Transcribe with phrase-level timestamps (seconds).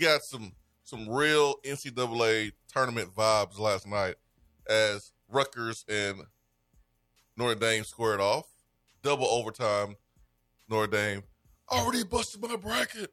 [0.00, 4.16] Got some some real NCAA tournament vibes last night
[4.68, 6.22] as Rutgers and
[7.36, 8.46] Notre Dame squared off.
[9.02, 9.94] Double overtime.
[10.68, 11.22] Notre Dame
[11.70, 13.12] already busted my bracket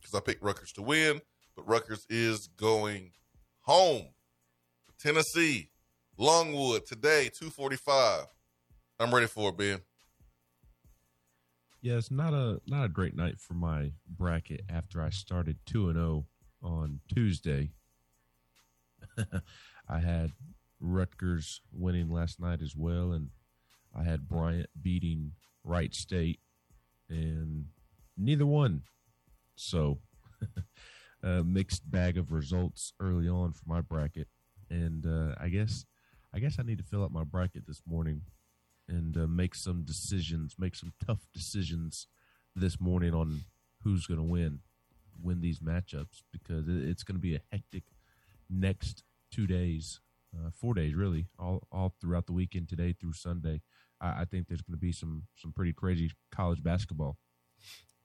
[0.00, 1.20] because I picked Rutgers to win,
[1.54, 3.12] but Rutgers is going
[3.60, 4.08] home.
[4.98, 5.70] Tennessee,
[6.16, 8.24] Longwood today, two forty five.
[8.98, 9.80] I'm ready for it, Ben.
[11.80, 15.88] Yeah, it's not a not a great night for my bracket after I started two
[15.88, 16.26] and zero
[16.60, 17.70] on Tuesday.
[19.88, 20.32] I had
[20.80, 23.28] Rutgers winning last night as well, and
[23.94, 26.40] I had Bryant beating Wright State,
[27.08, 27.66] and
[28.16, 28.82] neither one.
[29.54, 29.98] So,
[31.22, 34.26] a mixed bag of results early on for my bracket,
[34.68, 35.84] and uh, I guess
[36.34, 38.22] I guess I need to fill out my bracket this morning
[38.88, 42.06] and uh, make some decisions, make some tough decisions
[42.56, 43.42] this morning on
[43.84, 44.60] who's going to win,
[45.22, 47.84] win these matchups because it's going to be a hectic
[48.48, 50.00] next two days,
[50.34, 53.60] uh, four days really, all all throughout the weekend today through Sunday.
[54.00, 57.18] I, I think there's going to be some some pretty crazy college basketball.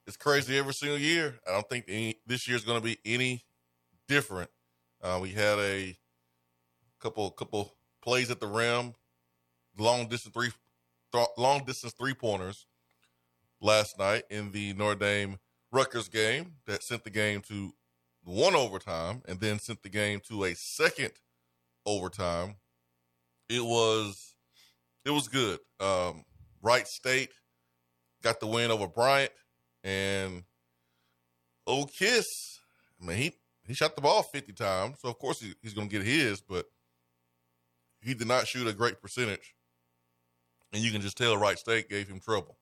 [0.06, 1.40] It's crazy every single year.
[1.48, 3.46] I don't think any, this year's going to be any
[4.10, 4.50] different.
[5.02, 5.96] Uh, we had a
[7.00, 8.94] couple couple plays at the rim,
[9.78, 10.52] long distance three
[11.14, 12.66] th- long distance three pointers
[13.62, 15.38] last night in the Notre Dame
[15.72, 17.74] Rutgers game that sent the game to
[18.24, 21.12] one overtime and then sent the game to a second
[21.86, 22.56] overtime.
[23.50, 24.36] It was
[25.06, 25.60] it was good.
[25.80, 26.24] Um,
[26.62, 27.32] Wright State
[28.22, 29.32] got the win over Bryant
[29.84, 30.44] and
[31.68, 32.60] old Kiss.
[33.02, 33.34] I mean, he
[33.68, 36.42] he shot the ball fifty times, so of course he, he's going to get his,
[36.42, 36.66] but
[38.02, 39.56] he did not shoot a great percentage,
[40.74, 42.58] and you can just tell Wright State gave him trouble.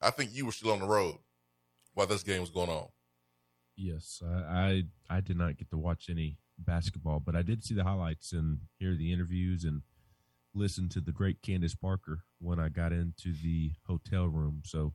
[0.00, 1.16] I think you were still on the road
[1.94, 2.88] while this game was going on.
[3.76, 7.74] Yes, I, I I did not get to watch any basketball, but I did see
[7.74, 9.82] the highlights and hear the interviews and
[10.54, 14.62] listen to the great Candace Parker when I got into the hotel room.
[14.64, 14.94] So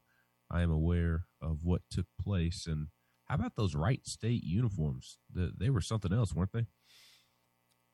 [0.50, 2.66] I am aware of what took place.
[2.66, 2.88] And
[3.26, 5.18] how about those Wright State uniforms?
[5.34, 6.68] The, they were something else, weren't they?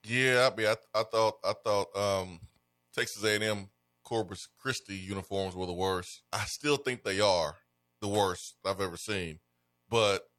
[0.04, 2.40] Yeah, I mean, I, I thought I thought um,
[2.94, 3.70] Texas A&M
[4.06, 6.22] Corpus Christi uniforms were the worst.
[6.32, 7.58] I still think they are
[8.00, 9.40] the worst I've ever seen.
[9.90, 10.30] But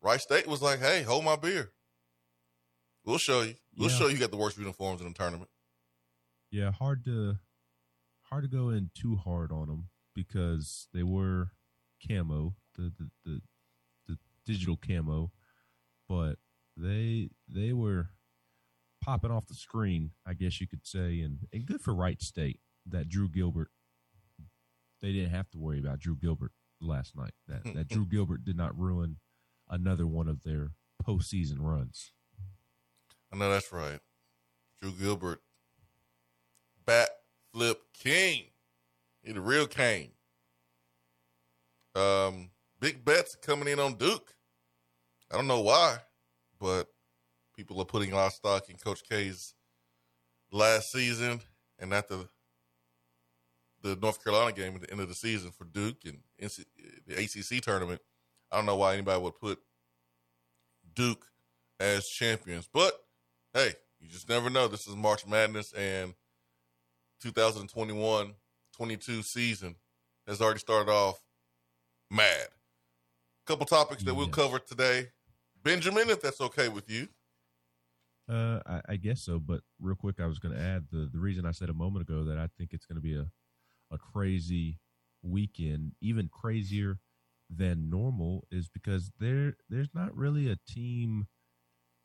[0.00, 1.72] Wright State was like, "Hey, hold my beer.
[3.04, 3.56] We'll show you.
[3.76, 3.96] We'll Yeah.
[3.98, 5.50] show you got the worst uniforms in the tournament."
[6.50, 7.38] Yeah, hard to
[8.30, 11.52] hard to go in too hard on them because they were
[12.06, 13.42] camo, the the the,
[14.06, 15.32] the digital camo,
[16.08, 16.38] but
[16.76, 18.10] they they were
[19.00, 22.60] popping off the screen, I guess you could say, and and good for Wright State
[22.90, 23.68] that Drew Gilbert.
[25.02, 27.34] They didn't have to worry about Drew Gilbert last night.
[27.48, 29.16] That that Drew Gilbert did not ruin
[29.68, 30.70] another one of their
[31.06, 32.12] postseason runs.
[33.32, 34.00] I know that's right.
[34.80, 35.40] Drew Gilbert,
[36.84, 37.08] bat
[37.52, 38.44] flip king.
[39.22, 40.12] He the real king.
[41.96, 44.34] Um, big bets coming in on Duke.
[45.32, 45.96] I don't know why,
[46.60, 46.86] but
[47.56, 49.54] people are putting a lot of stock in Coach K's
[50.52, 51.40] last season
[51.78, 52.28] and at the
[53.86, 56.64] the North Carolina game at the end of the season for Duke and NC,
[57.06, 58.00] the ACC tournament.
[58.50, 59.58] I don't know why anybody would put
[60.94, 61.26] Duke
[61.78, 62.68] as champions.
[62.72, 62.92] But
[63.54, 64.68] hey, you just never know.
[64.68, 66.14] This is March Madness and
[67.22, 68.34] 2021
[68.76, 69.74] 22 season
[70.26, 71.22] has already started off
[72.10, 72.48] mad.
[72.48, 75.08] A Couple topics that we'll cover today.
[75.62, 77.08] Benjamin, if that's okay with you.
[78.28, 79.38] Uh, I, I guess so.
[79.38, 82.08] But real quick, I was going to add the the reason I said a moment
[82.08, 83.26] ago that I think it's going to be a
[83.90, 84.78] a crazy
[85.22, 86.98] weekend, even crazier
[87.48, 91.26] than normal, is because there there's not really a team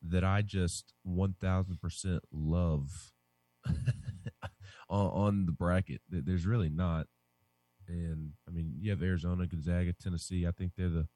[0.01, 3.12] that I just one thousand percent love
[4.89, 6.01] on, the bracket.
[6.10, 7.07] There's really not.
[7.88, 10.48] And I mean, you have Arizona, Gonzaga, Tennessee.
[10.48, 11.07] I think they're the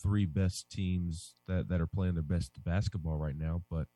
[0.00, 3.62] three best teams that, that are playing their best basketball right now.
[3.70, 3.88] But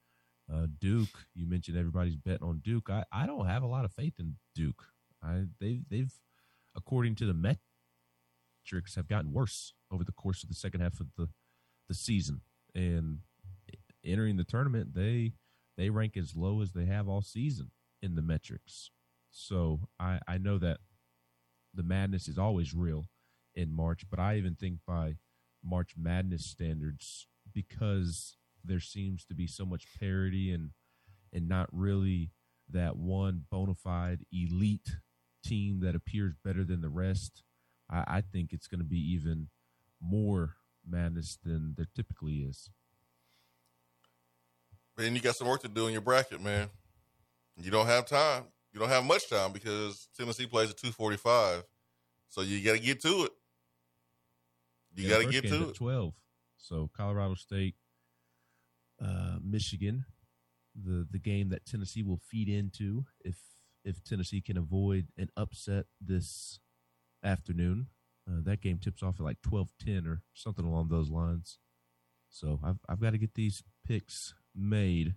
[0.52, 2.90] uh, Duke, you mentioned everybody's betting on Duke.
[2.90, 4.84] I, I don't have a lot of faith in Duke.
[5.22, 6.12] I they they've
[6.76, 11.08] according to the metrics have gotten worse over the course of the second half of
[11.16, 11.28] the
[11.88, 12.40] the season
[12.74, 13.18] and
[14.04, 15.32] entering the tournament they
[15.76, 17.70] they rank as low as they have all season
[18.02, 18.90] in the metrics.
[19.30, 20.78] So I I know that
[21.74, 23.06] the madness is always real
[23.54, 25.16] in March, but I even think by
[25.64, 30.70] March Madness standards because there seems to be so much parity and
[31.32, 32.30] and not really
[32.68, 34.96] that one bona fide elite
[35.42, 37.42] team that appears better than the rest.
[37.90, 39.48] I, I think it's going to be even
[40.00, 40.56] more
[40.88, 42.70] madness than there typically is.
[44.98, 46.68] And you got some work to do in your bracket, man.
[47.56, 48.44] You don't have time.
[48.72, 51.64] You don't have much time because Tennessee plays at 245.
[52.28, 53.32] So you got to get to it.
[54.94, 55.74] You Yeah, got to get to it.
[55.74, 56.14] Twelve.
[56.56, 57.74] So Colorado State,
[59.00, 60.04] uh, Michigan,
[60.74, 63.36] the the game that Tennessee will feed into if
[63.84, 66.60] if Tennessee can avoid an upset this
[67.24, 67.86] afternoon.
[68.28, 71.58] Uh, that game tips off at like 12-10 or something along those lines.
[72.32, 75.14] So I've I've got to get these picks made.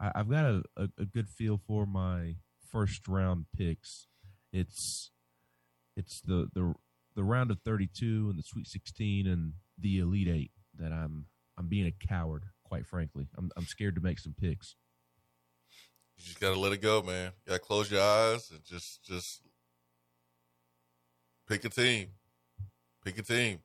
[0.00, 2.36] I, I've got a, a, a good feel for my
[2.70, 4.06] first round picks.
[4.52, 5.10] It's
[5.96, 6.74] it's the the
[7.16, 11.26] the round of 32 and the Sweet 16 and the Elite Eight that I'm
[11.58, 13.28] I'm being a coward, quite frankly.
[13.36, 14.76] I'm I'm scared to make some picks.
[16.20, 17.32] You just got to let it go, man.
[17.46, 19.40] You got to close your eyes and just just
[21.48, 22.08] pick a team.
[23.02, 23.60] Pick a team.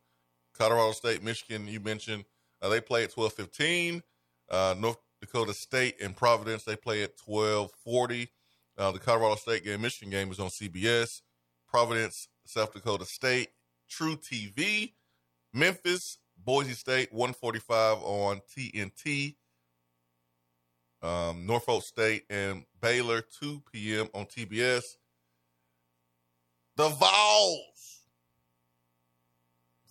[0.58, 2.24] Colorado State, Michigan, you mentioned
[2.62, 4.02] uh, they play at 12:15.
[4.50, 8.30] Uh, North Dakota State and Providence they play at 12:40.
[8.78, 11.22] Uh, the Colorado State game, Michigan game is on CBS.
[11.68, 13.50] Providence, South Dakota State,
[13.92, 14.94] truTV.
[15.54, 19.36] Memphis, Boise State, 145 on TNT.
[21.06, 24.08] Um, Norfolk State and Baylor, 2 p.m.
[24.16, 24.82] on TBS.
[26.78, 28.02] The Vols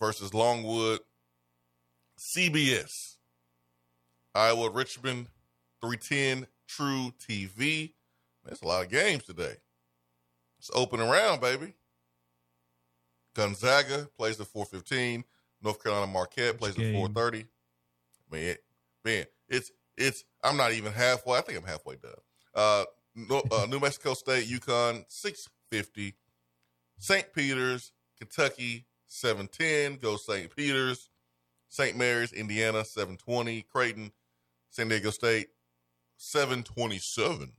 [0.01, 0.99] versus Longwood,
[2.19, 3.15] CBS.
[4.35, 5.29] Iowa, Richmond,
[5.81, 7.93] 310, truTV.
[8.45, 9.55] That's a lot of games today.
[10.59, 11.75] It's open around, baby.
[13.37, 15.23] Gonzaga plays at 415.
[15.63, 16.95] North Carolina Marquette plays Which at game?
[16.95, 17.47] 430.
[18.33, 18.57] Man,
[19.05, 20.25] man, it's it's.
[20.43, 21.39] I'm not even halfway.
[21.39, 22.13] I think I'm halfway done.
[22.55, 26.15] Uh, no, uh, New Mexico State, UConn, 650.
[26.99, 27.33] St.
[27.33, 29.99] Peter's, Kentucky, 710.
[29.99, 30.55] Go St.
[30.55, 31.11] Peter's.
[31.69, 31.97] St.
[31.97, 33.63] Mary's, Indiana, 720.
[33.63, 34.13] Creighton,
[34.71, 35.49] San Diego State,
[36.17, 37.53] 727.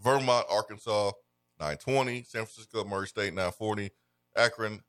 [0.00, 1.10] Vermont, Arkansas,
[1.58, 2.22] 920.
[2.22, 3.90] San Francisco, Murray State, 940.
[4.36, 4.80] Akron,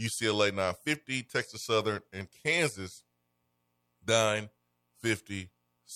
[0.00, 1.22] UCLA, 950.
[1.22, 3.04] Texas Southern, and Kansas,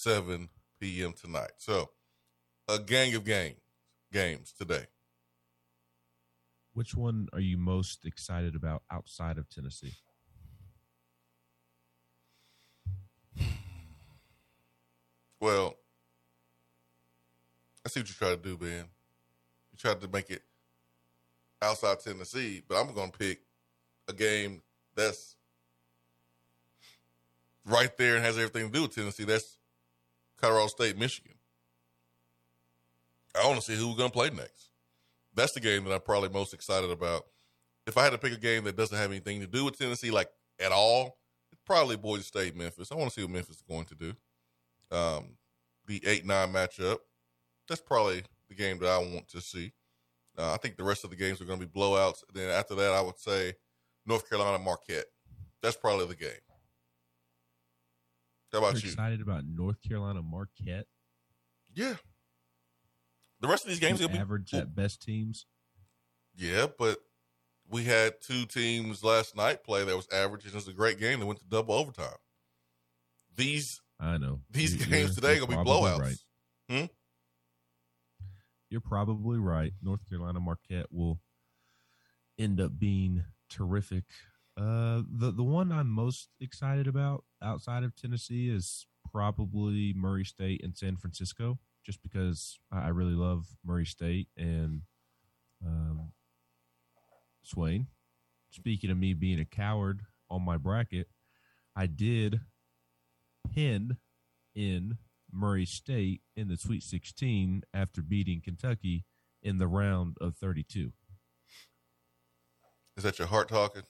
[0.04, 0.48] 957
[0.80, 1.12] p.m.
[1.12, 1.52] tonight.
[1.58, 1.90] So,
[2.68, 3.56] a gang of games
[4.12, 4.84] games today.
[6.74, 9.94] Which one are you most excited about outside of Tennessee?
[15.40, 15.76] Well,
[17.84, 18.84] I see what you try to do, Ben.
[19.70, 20.42] You tried to make it
[21.60, 23.40] outside Tennessee, but I'm going to pick
[24.08, 24.62] a game
[24.94, 25.36] that's
[27.66, 29.24] right there and has everything to do with Tennessee.
[29.24, 29.55] That's
[30.40, 31.34] Colorado State, Michigan.
[33.34, 34.70] I want to see who we're going to play next.
[35.34, 37.26] That's the game that I'm probably most excited about.
[37.86, 40.10] If I had to pick a game that doesn't have anything to do with Tennessee,
[40.10, 41.18] like at all,
[41.52, 42.90] it's probably Boise State, Memphis.
[42.90, 44.12] I want to see what Memphis is going to do.
[44.90, 45.36] Um,
[45.86, 46.98] the 8 9 matchup.
[47.68, 49.72] That's probably the game that I want to see.
[50.38, 52.22] Uh, I think the rest of the games are going to be blowouts.
[52.32, 53.54] Then after that, I would say
[54.04, 55.06] North Carolina Marquette.
[55.62, 56.30] That's probably the game.
[58.52, 60.86] How about You're excited about North Carolina Marquette?
[61.74, 61.94] Yeah.
[63.40, 65.46] The rest of these games will be average at best teams.
[66.34, 66.98] Yeah, but
[67.68, 70.98] we had two teams last night play that was average, and it was a great
[70.98, 72.16] game that went to double overtime.
[73.34, 75.98] These I know These You- games you're- today you're gonna be blowouts.
[75.98, 76.18] right.
[76.68, 78.24] Hmm?
[78.70, 79.72] You're probably right.
[79.82, 81.20] North Carolina Marquette will
[82.38, 84.04] end up being terrific.
[84.58, 90.62] Uh, the the one I'm most excited about outside of Tennessee is probably Murray State
[90.64, 94.82] and San Francisco, just because I really love Murray State and
[95.64, 96.12] um,
[97.42, 97.88] Swain.
[98.50, 101.08] Speaking of me being a coward on my bracket,
[101.74, 102.40] I did
[103.54, 103.98] pin
[104.54, 104.96] in
[105.30, 109.04] Murray State in the Sweet 16 after beating Kentucky
[109.42, 110.92] in the round of 32.
[112.96, 113.82] Is that your heart talking?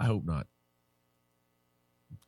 [0.00, 0.48] I hope not.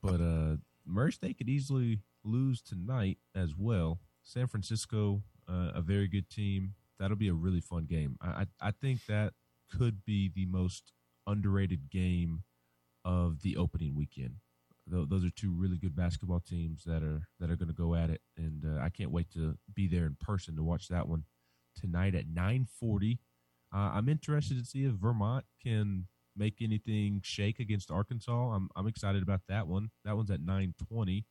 [0.03, 4.01] But uh Murray State could easily lose tonight as well.
[4.25, 6.75] San Francisco, uh, a very good team.
[6.99, 8.17] That'll be a really fun game.
[8.21, 9.33] I, I I think that
[9.71, 10.93] could be the most
[11.27, 12.43] underrated game
[13.05, 14.37] of the opening weekend.
[14.87, 17.95] Tho- Those are two really good basketball teams that are that are going to go
[17.95, 21.09] at it, and uh, I can't wait to be there in person to watch that
[21.09, 21.25] one
[21.81, 23.21] tonight at nine forty.
[23.75, 28.53] Uh, I'm interested to see if Vermont can make anything shake against Arkansas.
[28.55, 29.91] I'm I'm excited about that one.
[30.05, 31.27] That one's at nine twenty.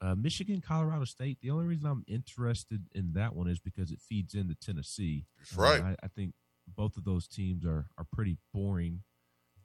[0.00, 1.38] Uh, Michigan, Colorado State.
[1.40, 5.24] The only reason I'm interested in that one is because it feeds into Tennessee.
[5.38, 5.80] That's right.
[5.80, 6.34] Uh, I, I think
[6.68, 9.02] both of those teams are are pretty boring,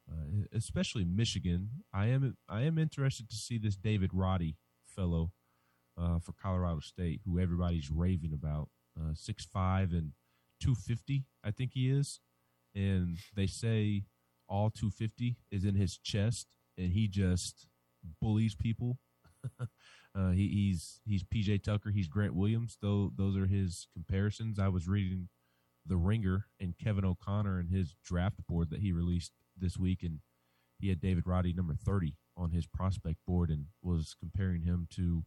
[0.09, 1.69] uh, especially Michigan.
[1.93, 4.55] I am I am interested to see this David Roddy
[4.85, 5.31] fellow
[5.97, 8.69] uh, for Colorado State, who everybody's raving about.
[8.99, 10.11] Uh, Six five and
[10.59, 12.19] two fifty, I think he is,
[12.75, 14.03] and they say
[14.47, 16.47] all two fifty is in his chest,
[16.77, 17.67] and he just
[18.21, 18.97] bullies people.
[19.59, 22.77] uh, he, he's he's PJ Tucker, he's Grant Williams.
[22.81, 24.59] Though those are his comparisons.
[24.59, 25.29] I was reading
[25.85, 30.19] the Ringer and Kevin O'Connor and his draft board that he released this week, and
[30.79, 35.23] he had David Roddy number thirty on his prospect board, and was comparing him to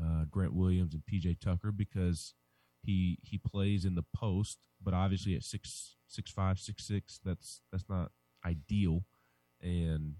[0.00, 2.34] uh, Grant Williams and PJ Tucker because
[2.82, 7.62] he he plays in the post, but obviously at six six five six six, that's
[7.70, 8.10] that's not
[8.44, 9.04] ideal,
[9.60, 10.14] and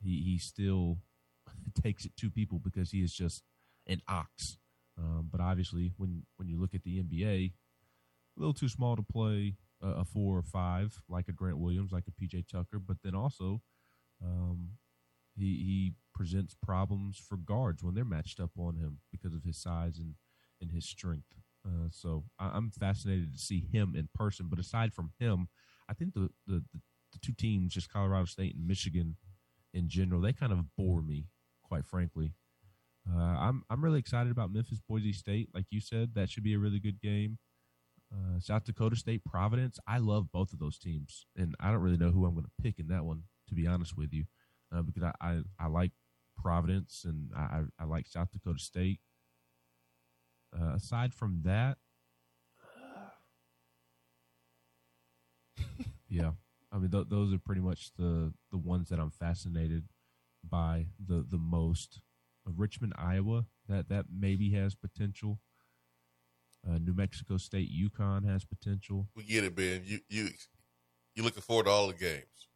[0.00, 0.98] he he still
[1.82, 3.42] takes it to people because he is just
[3.86, 4.58] an ox.
[4.98, 7.52] Um, but obviously, when when you look at the NBA,
[8.36, 11.92] a little too small to play a, a four or five like a Grant Williams,
[11.92, 12.78] like a PJ Tucker.
[12.78, 13.62] But then also,
[14.24, 14.70] um,
[15.36, 19.56] he he presents problems for guards when they're matched up on him because of his
[19.56, 20.14] size and
[20.60, 21.39] and his strength.
[21.66, 24.46] Uh, so I, I'm fascinated to see him in person.
[24.48, 25.48] But aside from him,
[25.88, 26.80] I think the the, the,
[27.12, 29.16] the two teams, just Colorado State and Michigan,
[29.74, 31.26] in general, they kind of bore me,
[31.62, 32.32] quite frankly.
[33.08, 35.48] Uh, I'm I'm really excited about Memphis Boise State.
[35.54, 37.38] Like you said, that should be a really good game.
[38.12, 39.78] Uh, South Dakota State Providence.
[39.86, 42.62] I love both of those teams, and I don't really know who I'm going to
[42.62, 44.24] pick in that one, to be honest with you,
[44.74, 45.92] uh, because I, I, I like
[46.36, 49.00] Providence and I, I like South Dakota State.
[50.58, 51.78] Uh, aside from that,
[56.08, 56.32] yeah,
[56.72, 59.84] I mean th- those are pretty much the the ones that I'm fascinated
[60.48, 62.00] by the the most.
[62.46, 65.38] Uh, Richmond, Iowa, that that maybe has potential.
[66.68, 69.08] Uh, New Mexico State, UConn has potential.
[69.16, 69.82] We get it, Ben.
[69.84, 70.28] You you
[71.14, 72.48] you looking forward to all the games.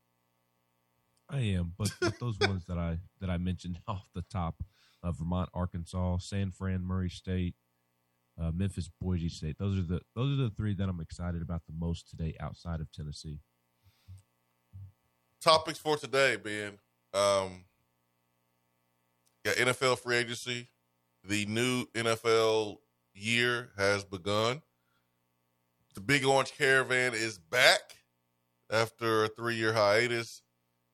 [1.31, 4.63] I am, but, but those ones that I that I mentioned off the top,
[5.03, 7.55] uh, Vermont, Arkansas, San Fran, Murray State,
[8.41, 9.57] uh, Memphis, Boise State.
[9.59, 12.81] Those are the those are the three that I'm excited about the most today, outside
[12.81, 13.41] of Tennessee.
[15.41, 16.79] Topics for today, Ben.
[17.13, 17.65] Um,
[19.45, 20.69] got NFL free agency.
[21.23, 22.79] The new NFL
[23.15, 24.63] year has begun.
[25.95, 27.97] The Big Orange Caravan is back
[28.71, 30.43] after a three year hiatus.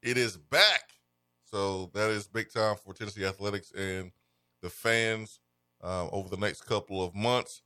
[0.02, 0.82] It is back.
[1.44, 4.12] So that is big time for Tennessee athletics and
[4.62, 5.40] the fans
[5.82, 7.62] um, over the next couple of months.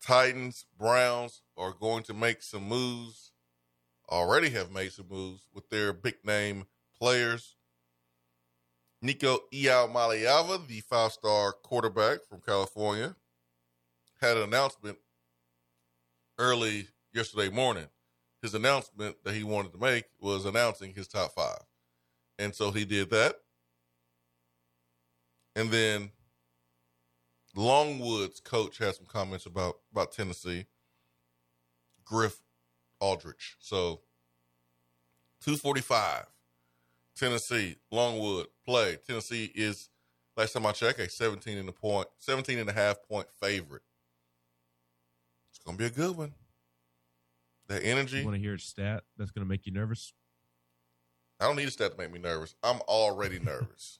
[0.00, 3.32] Titans, Browns are going to make some moves,
[4.08, 6.64] already have made some moves with their big name
[6.98, 7.56] players.
[9.02, 13.14] Nico Iamaleava, the five star quarterback from California,
[14.20, 14.98] had an announcement
[16.38, 17.86] early yesterday morning.
[18.42, 21.62] His announcement that he wanted to make was announcing his top five.
[22.38, 23.36] And so he did that.
[25.56, 26.10] And then
[27.56, 30.66] Longwood's coach had some comments about, about Tennessee.
[32.04, 32.40] Griff
[33.00, 33.56] Aldrich.
[33.58, 34.00] So
[35.42, 36.26] 245.
[37.16, 38.96] Tennessee, Longwood, play.
[39.04, 39.88] Tennessee is,
[40.36, 43.82] last time I checked, a 17 and a point, 17 and a half point favorite.
[45.50, 46.32] It's gonna be a good one.
[47.68, 48.18] That energy.
[48.18, 50.14] You want to hear a stat that's going to make you nervous?
[51.38, 52.54] I don't need a stat to make me nervous.
[52.62, 53.98] I'm already nervous.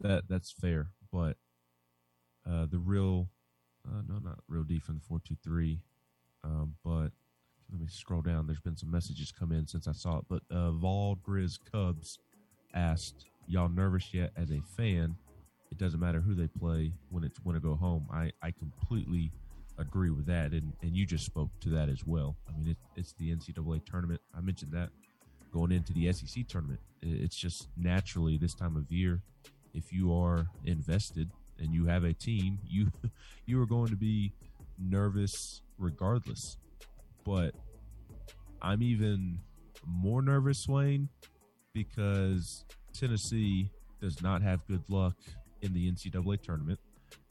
[0.00, 1.36] That that's fair, but
[2.48, 3.28] uh, the real,
[3.86, 5.80] uh, no, not real defense four two three,
[6.44, 7.10] um, but
[7.70, 8.46] let me scroll down.
[8.46, 12.18] There's been some messages come in since I saw it, but uh, Vol Grizz Cubs
[12.74, 15.16] asked, "Y'all nervous yet?" As a fan,
[15.70, 18.06] it doesn't matter who they play when it's when or go home.
[18.12, 19.30] I I completely
[19.78, 22.36] agree with that, and and you just spoke to that as well.
[22.48, 24.20] I mean, it, it's the NCAA tournament.
[24.36, 24.90] I mentioned that
[25.52, 26.80] going into the SEC tournament.
[27.02, 29.22] It's just naturally this time of year,
[29.74, 32.90] if you are invested and you have a team, you
[33.46, 34.32] you are going to be
[34.78, 36.56] nervous regardless.
[37.24, 37.54] But
[38.62, 39.40] I'm even
[39.86, 41.08] more nervous, Swain,
[41.72, 45.16] because Tennessee does not have good luck
[45.62, 46.78] in the NCAA tournament,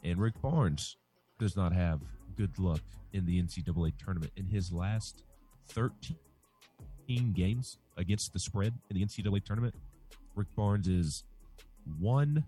[0.04, 0.98] and Rick Barnes
[1.40, 2.02] does not have
[2.36, 2.82] good luck
[3.14, 4.32] in the NCAA tournament.
[4.38, 5.24] In his last
[5.70, 9.76] 13 games against the spread in the NCAA tournament,
[10.36, 11.24] Rick Barnes is
[12.00, 12.44] 1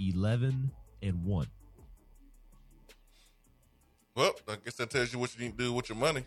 [0.00, 0.70] 11
[1.02, 1.46] and 1.
[4.14, 6.24] Well, I guess that tells you what you need to do with your money.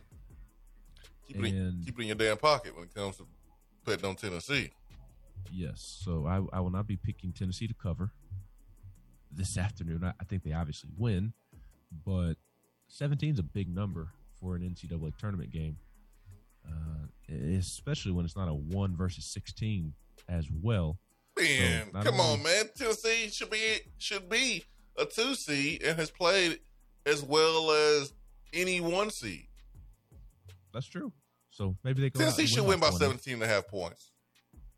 [1.28, 3.28] Keep, it in, keep it in your damn pocket when it comes to
[3.86, 4.72] betting on Tennessee.
[5.52, 6.00] Yes.
[6.04, 8.12] So I, I will not be picking Tennessee to cover
[9.32, 10.04] this afternoon.
[10.04, 11.34] I, I think they obviously win,
[12.06, 12.36] but
[12.88, 15.78] 17 is a big number for an NCAA tournament game,
[16.68, 17.08] uh,
[17.58, 19.94] especially when it's not a 1 versus 16
[20.28, 20.98] as well.
[21.42, 22.66] Man, So, come on, man.
[22.76, 24.64] Tennessee should be should be
[24.98, 26.60] a two seed and has played
[27.06, 28.14] as well as
[28.54, 29.48] any one seed.
[30.74, 31.12] That's true.
[31.50, 33.06] So maybe they go Tennessee should win by 20.
[33.06, 34.12] 17 and a half points.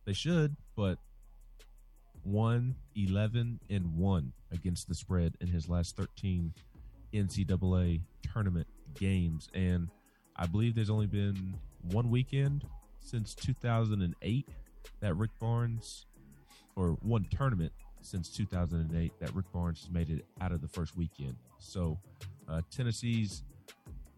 [0.05, 0.97] They should, but
[2.23, 6.53] 1 11 and 1 against the spread in his last 13
[7.13, 8.01] NCAA
[8.33, 9.49] tournament games.
[9.53, 9.89] And
[10.35, 11.55] I believe there's only been
[11.91, 12.65] one weekend
[12.99, 14.47] since 2008
[14.99, 16.05] that Rick Barnes,
[16.75, 20.95] or one tournament since 2008 that Rick Barnes has made it out of the first
[20.97, 21.35] weekend.
[21.59, 21.97] So
[22.49, 23.43] uh, Tennessee's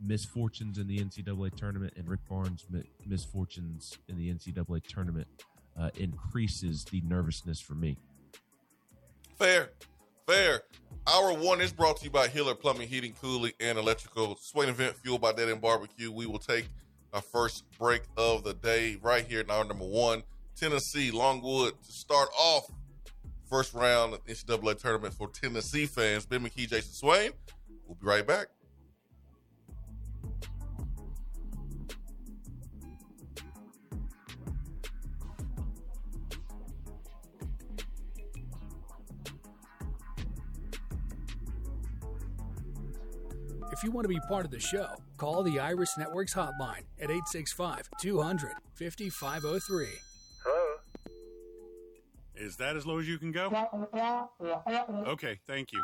[0.02, 2.65] misfortunes in the NCAA tournament and Rick Barnes'
[3.06, 5.28] misfortunes in the NCAA tournament
[5.80, 7.98] uh, increases the nervousness for me.
[9.38, 9.70] Fair.
[10.28, 10.62] Fair.
[11.08, 14.38] Hour one is brought to you by Hiller Plumbing, Heating, Cooling, and Electrical.
[14.38, 16.12] Swain event fueled by Dead End Barbecue.
[16.12, 16.68] We will take
[17.13, 20.24] our first break of the day right here in hour number one.
[20.56, 22.70] Tennessee, Longwood to start off
[23.50, 26.26] first round of NCAA tournament for Tennessee fans.
[26.26, 27.32] Ben McKee, Jason Swain.
[27.86, 28.48] We'll be right back.
[43.72, 44.88] If you want to be part of the show,
[45.18, 50.05] call the Iris Networks hotline at 865 200 5503.
[52.38, 53.48] Is that as low as you can go?
[55.08, 55.84] Okay, thank you.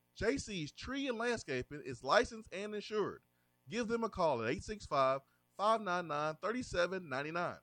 [0.19, 3.21] JC's Tree and Landscaping is licensed and insured.
[3.69, 5.21] Give them a call at 865
[5.57, 7.55] 599 3799.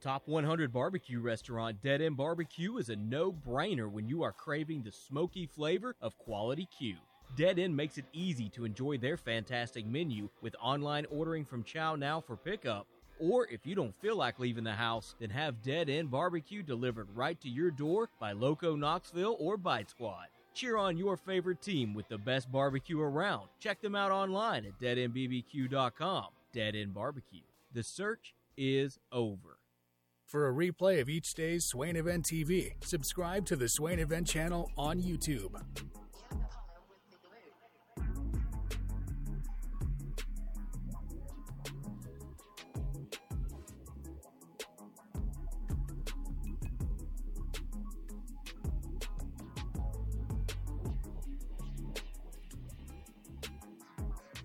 [0.00, 4.82] Top 100 barbecue restaurant Dead End Barbecue is a no brainer when you are craving
[4.82, 6.94] the smoky flavor of quality Q.
[7.36, 12.24] Dead End makes it easy to enjoy their fantastic menu with online ordering from ChowNow
[12.24, 12.86] for pickup.
[13.20, 17.08] Or if you don't feel like leaving the house, then have Dead End Barbecue delivered
[17.14, 20.26] right to your door by Loco Knoxville or Bite Squad.
[20.54, 23.48] Cheer on your favorite team with the best barbecue around.
[23.60, 26.26] Check them out online at deadendbbq.com.
[26.52, 27.42] Dead End Barbecue.
[27.72, 29.58] The search is over.
[30.24, 34.70] For a replay of each day's Swain Event TV, subscribe to the Swain Event channel
[34.76, 35.54] on YouTube.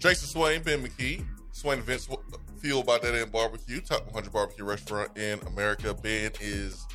[0.04, 2.10] Jason Swain, Ben McKee, Swain Events
[2.60, 5.94] fueled by Dead End Barbecue, top 100 barbecue restaurant in America.
[5.94, 6.86] Ben is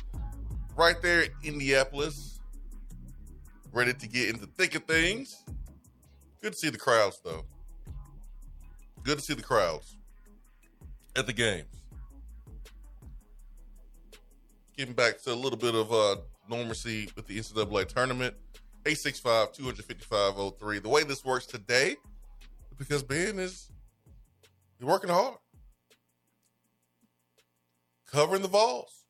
[0.75, 2.39] right there in Indianapolis,
[3.71, 5.43] ready to get into thick of things.
[6.43, 7.45] Good to see the crowds, though.
[9.01, 9.97] Good to see the crowds
[11.15, 11.65] at the games.
[14.77, 16.17] Getting back to a little bit of uh,
[16.47, 18.35] normalcy with the NCAA tournament.
[18.85, 20.77] 865 255 03.
[20.77, 21.95] The way this works today,
[22.79, 23.69] because Ben is
[24.81, 25.35] working hard.
[28.09, 29.03] Covering the Vols.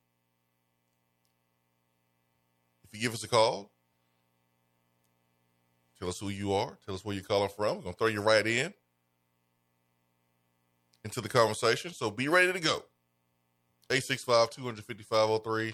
[2.83, 3.71] If you give us a call,
[5.99, 7.77] tell us who you are, tell us where you're calling from.
[7.77, 8.73] We're gonna throw you right in
[11.05, 11.93] into the conversation.
[11.93, 12.83] So be ready to go.
[13.89, 15.73] 865-255-03.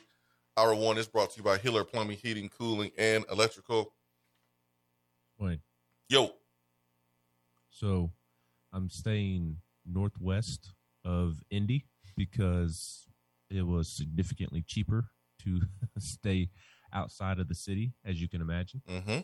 [0.57, 3.93] Hour one is brought to you by Hiller Plumbing, Heating, Cooling, and Electrical.
[5.39, 5.59] Wait.
[6.09, 6.33] Yo.
[7.75, 8.13] So
[8.71, 10.71] I'm staying northwest
[11.03, 13.05] of Indy because
[13.49, 15.07] it was significantly cheaper
[15.43, 15.59] to
[15.99, 16.51] stay
[16.93, 18.81] outside of the city, as you can imagine.
[18.89, 19.19] Mm-hmm.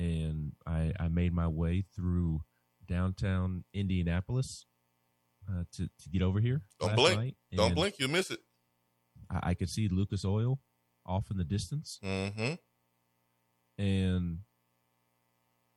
[0.00, 2.40] And I, I made my way through
[2.88, 4.64] downtown Indianapolis
[5.46, 6.62] uh, to, to get over here.
[6.80, 7.18] Don't blink.
[7.18, 7.96] night, Don't blink.
[7.98, 8.40] You'll miss it.
[9.30, 10.58] I, I could see Lucas Oil
[11.04, 11.98] off in the distance.
[12.02, 12.54] Mm-hmm.
[13.76, 14.38] and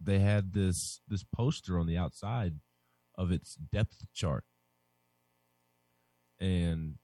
[0.02, 2.54] they had this this poster on the outside
[3.18, 4.44] of its depth chart
[6.40, 6.96] and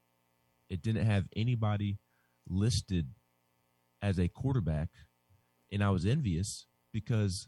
[0.69, 1.97] it didn't have anybody
[2.47, 3.07] listed
[4.01, 4.89] as a quarterback
[5.71, 7.47] and I was envious because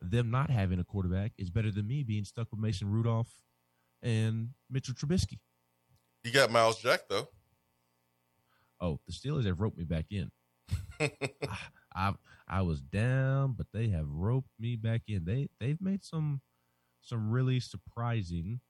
[0.00, 3.32] them not having a quarterback is better than me being stuck with Mason Rudolph
[4.02, 5.38] and Mitchell Trubisky.
[6.24, 7.28] You got Myles Jack though.
[8.80, 10.30] Oh, the Steelers have roped me back in.
[11.98, 12.14] I
[12.48, 15.24] I was down, but they have roped me back in.
[15.24, 16.40] They they've made some
[17.02, 18.60] some really surprising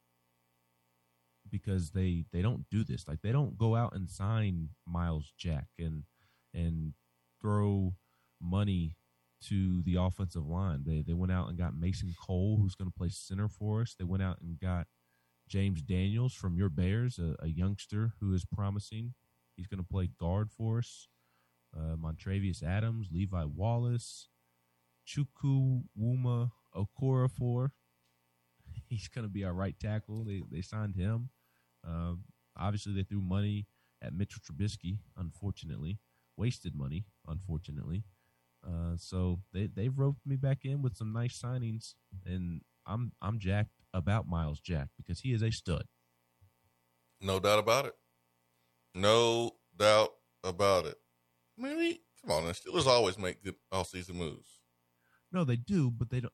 [1.50, 3.06] because they they don't do this.
[3.06, 6.04] Like they don't go out and sign Myles Jack and
[6.54, 6.94] and
[7.40, 7.94] throw
[8.40, 8.96] money
[9.44, 10.84] to the offensive line.
[10.86, 13.94] They they went out and got Mason Cole, who's going to play center for us.
[13.98, 14.86] They went out and got
[15.48, 19.14] James Daniels from your Bears, a, a youngster who is promising.
[19.56, 21.08] He's going to play guard for us.
[21.76, 21.96] Uh,
[22.66, 24.28] Adams, Levi Wallace,
[25.06, 27.70] Chuku Wuma Okorafor.
[28.88, 30.24] He's going to be our right tackle.
[30.24, 31.30] They they signed him.
[31.86, 32.24] Um,
[32.56, 33.66] obviously, they threw money
[34.02, 34.98] at Mitchell Trubisky.
[35.16, 35.98] Unfortunately,
[36.36, 37.06] wasted money.
[37.26, 38.04] Unfortunately,
[38.66, 41.94] uh, so they they've roped me back in with some nice signings,
[42.26, 45.84] and I'm I'm jacked about Myles Jack because he is a stud.
[47.20, 47.94] No doubt about it.
[48.94, 50.10] No doubt
[50.44, 50.96] about it.
[51.58, 54.60] Maybe come on, the Steelers always make good all season moves.
[55.32, 56.32] No, they do, but they don't.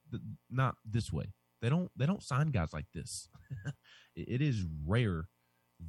[0.51, 1.33] Not this way.
[1.61, 1.91] They don't.
[1.97, 3.29] They don't sign guys like this.
[4.15, 5.29] it it is rare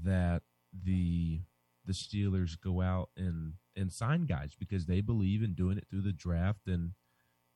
[0.04, 0.44] that
[0.74, 1.42] the
[1.86, 6.02] the Steelers go out and and sign guys because they believe in doing it through
[6.02, 6.92] the draft and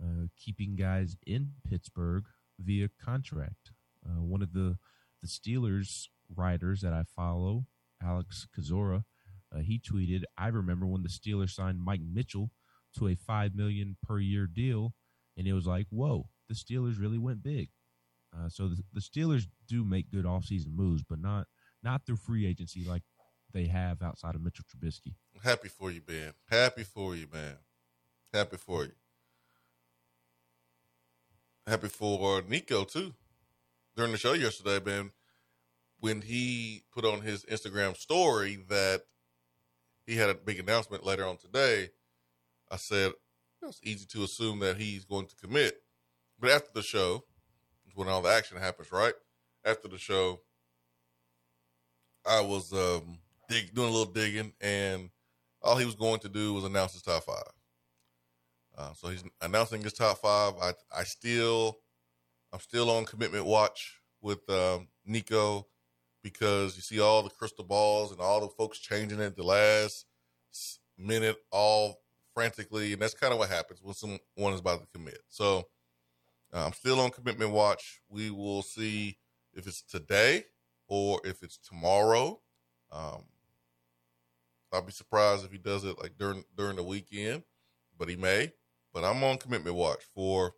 [0.01, 2.25] uh, keeping guys in Pittsburgh
[2.59, 3.71] via contract.
[4.05, 4.77] Uh, one of the
[5.21, 7.65] the Steelers writers that I follow,
[8.01, 9.03] Alex Kozora,
[9.53, 12.51] uh, he tweeted, "I remember when the Steelers signed Mike Mitchell
[12.97, 14.93] to a five million per year deal,
[15.37, 17.69] and it was like, whoa, the Steelers really went big."
[18.35, 21.47] Uh, so the, the Steelers do make good offseason moves, but not
[21.83, 23.03] not through free agency like
[23.53, 25.15] they have outside of Mitchell Trubisky.
[25.43, 26.33] Happy for you, Ben.
[26.49, 27.57] Happy for you, man.
[28.33, 28.91] Happy for you.
[31.65, 33.13] Happy for Nico too.
[33.95, 35.11] During the show yesterday, Ben,
[35.99, 39.03] when he put on his Instagram story that
[40.09, 41.89] he had a big announcement later on today,
[42.71, 43.11] I said
[43.61, 45.75] it's easy to assume that he's going to commit.
[46.39, 47.25] But after the show,
[47.93, 49.13] when all the action happens, right?
[49.63, 50.41] After the show,
[52.25, 53.19] I was um,
[53.49, 55.11] dig, doing a little digging, and
[55.61, 57.43] all he was going to do was announce his top five.
[58.75, 60.53] Uh, so he's announcing his top five.
[60.61, 61.79] I I still
[62.51, 65.67] I'm still on commitment watch with um, Nico
[66.23, 70.05] because you see all the crystal balls and all the folks changing it the last
[70.97, 72.01] minute, all
[72.33, 75.19] frantically, and that's kind of what happens when someone is about to commit.
[75.29, 75.67] So
[76.53, 78.01] uh, I'm still on commitment watch.
[78.09, 79.17] We will see
[79.53, 80.45] if it's today
[80.87, 82.39] or if it's tomorrow.
[82.91, 83.23] Um,
[84.71, 87.43] I'll be surprised if he does it like during during the weekend,
[87.97, 88.51] but he may.
[88.93, 90.53] But I'm on commitment watch for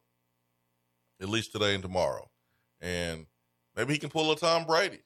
[1.21, 2.29] at least today and tomorrow,
[2.81, 3.25] and
[3.75, 4.99] maybe he can pull a Tom Brady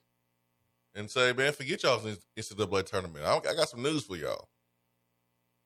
[0.96, 3.24] and say, "Man, forget y'all's NCAA tournament.
[3.24, 4.48] I, I got some news for y'all.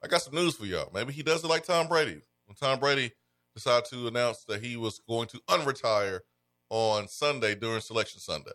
[0.02, 0.90] I got some news for y'all.
[0.92, 3.12] Maybe he does it like Tom Brady when Tom Brady
[3.54, 6.20] decided to announce that he was going to unretire
[6.68, 8.50] on Sunday during Selection Sunday.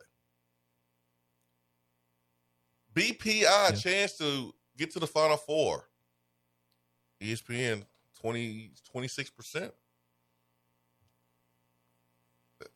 [2.93, 3.71] BPI yeah.
[3.71, 5.87] chance to get to the Final Four.
[7.21, 7.83] ESPN
[8.21, 9.71] 20, 26%.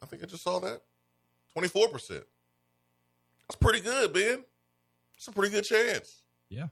[0.01, 0.81] I think I just saw that.
[1.57, 2.23] 24%.
[3.49, 4.43] That's pretty good, Ben.
[5.15, 6.21] That's a pretty good chance.
[6.49, 6.67] Yeah.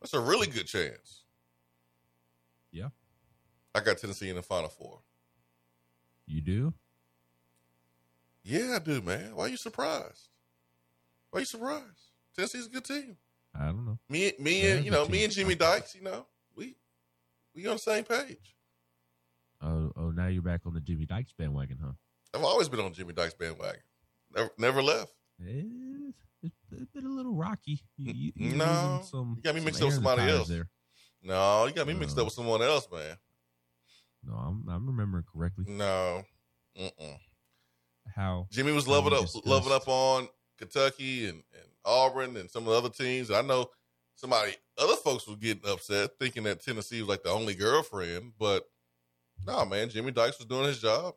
[0.00, 1.24] That's a really good chance.
[2.72, 2.88] Yeah.
[3.74, 5.00] I got Tennessee in the Final Four.
[6.26, 6.74] You do?
[8.42, 9.34] Yeah, I do, man.
[9.34, 10.28] Why are you surprised?
[11.30, 12.12] Why are you surprised?
[12.34, 13.16] Tennessee's a good team.
[13.54, 13.98] I don't know.
[14.08, 15.94] Me, me, They're and you know, me and Jimmy Dykes.
[15.94, 16.76] You know, we
[17.54, 18.56] we on the same page.
[19.60, 21.92] Oh, oh, now you're back on the Jimmy Dykes bandwagon, huh?
[22.34, 23.82] I've always been on Jimmy Dykes bandwagon.
[24.34, 25.12] Never, never left.
[25.40, 27.80] It's, it's been a little rocky.
[27.96, 30.48] You, you, no, some, you got me mixed up with somebody else.
[30.48, 30.68] There.
[31.22, 33.16] No, you got me mixed uh, up with someone else, man.
[34.24, 35.64] No, I'm I'm remembering correctly.
[35.68, 36.22] No,
[36.78, 37.18] Mm-mm.
[38.14, 42.70] how Jimmy was loving up, loving up on Kentucky and, and Auburn and some of
[42.70, 43.30] the other teams.
[43.30, 43.70] I know
[44.14, 48.32] somebody, other folks were getting upset, thinking that Tennessee was like the only girlfriend.
[48.38, 48.64] But
[49.46, 51.14] no, nah, man, Jimmy Dykes was doing his job,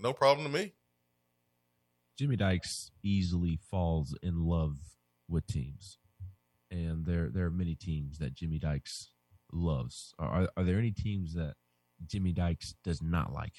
[0.00, 0.72] no problem to me.
[2.20, 4.76] Jimmy Dykes easily falls in love
[5.26, 5.96] with teams,
[6.70, 9.08] and there there are many teams that Jimmy Dykes
[9.54, 10.12] loves.
[10.18, 11.54] Are are there any teams that
[12.06, 13.54] Jimmy Dykes does not like?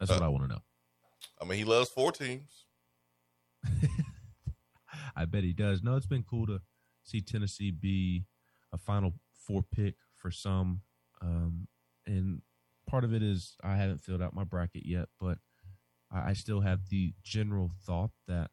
[0.00, 0.62] That's uh, what I want to know.
[1.38, 2.64] I mean, he loves four teams.
[5.14, 5.82] I bet he does.
[5.82, 6.62] No, it's been cool to
[7.02, 8.24] see Tennessee be
[8.72, 10.80] a Final Four pick for some,
[11.20, 11.68] um,
[12.06, 12.40] and
[12.86, 15.36] part of it is I haven't filled out my bracket yet, but
[16.14, 18.50] I, still have the general thought that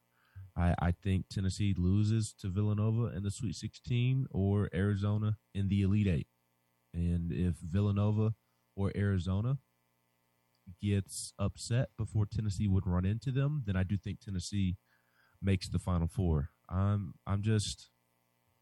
[0.56, 5.82] I, I think Tennessee loses to Villanova in the Sweet 16 or Arizona in the
[5.82, 6.28] Elite Eight,
[6.94, 8.34] and if Villanova
[8.76, 9.58] or Arizona
[10.82, 14.78] gets upset before Tennessee would run into them, then I do think Tennessee
[15.42, 16.50] makes the Final Four.
[16.70, 17.90] I'm I'm just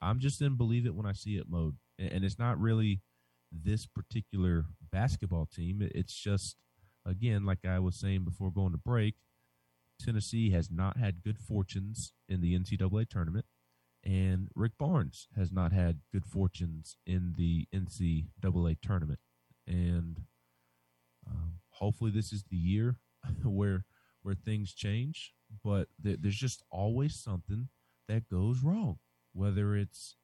[0.01, 3.01] I'm just in believe it when I see it mode, and it's not really
[3.51, 5.87] this particular basketball team.
[5.93, 6.55] It's just
[7.07, 9.15] again, like I was saying before going to break,
[9.99, 13.45] Tennessee has not had good fortunes in the NCAA tournament,
[14.03, 19.19] and Rick Barnes has not had good fortunes in the NCAA tournament,
[19.65, 20.21] and
[21.27, 22.97] um, hopefully this is the year
[23.43, 23.85] where
[24.21, 27.69] where things change but th- there's just always something
[28.07, 28.99] that goes wrong,
[29.33, 30.15] whether it's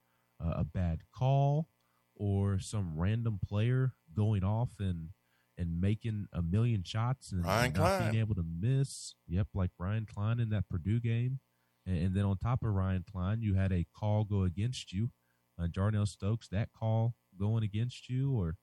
[0.43, 1.69] uh, a bad call
[2.15, 5.09] or some random player going off and
[5.57, 8.11] and making a million shots and Ryan not Cline.
[8.11, 9.15] being able to miss.
[9.27, 11.39] Yep, like Ryan Cline in that Purdue game.
[11.85, 15.11] And, and then on top of Ryan Cline, you had a call go against you.
[15.59, 18.55] Uh, Jarnell Stokes, that call going against you, or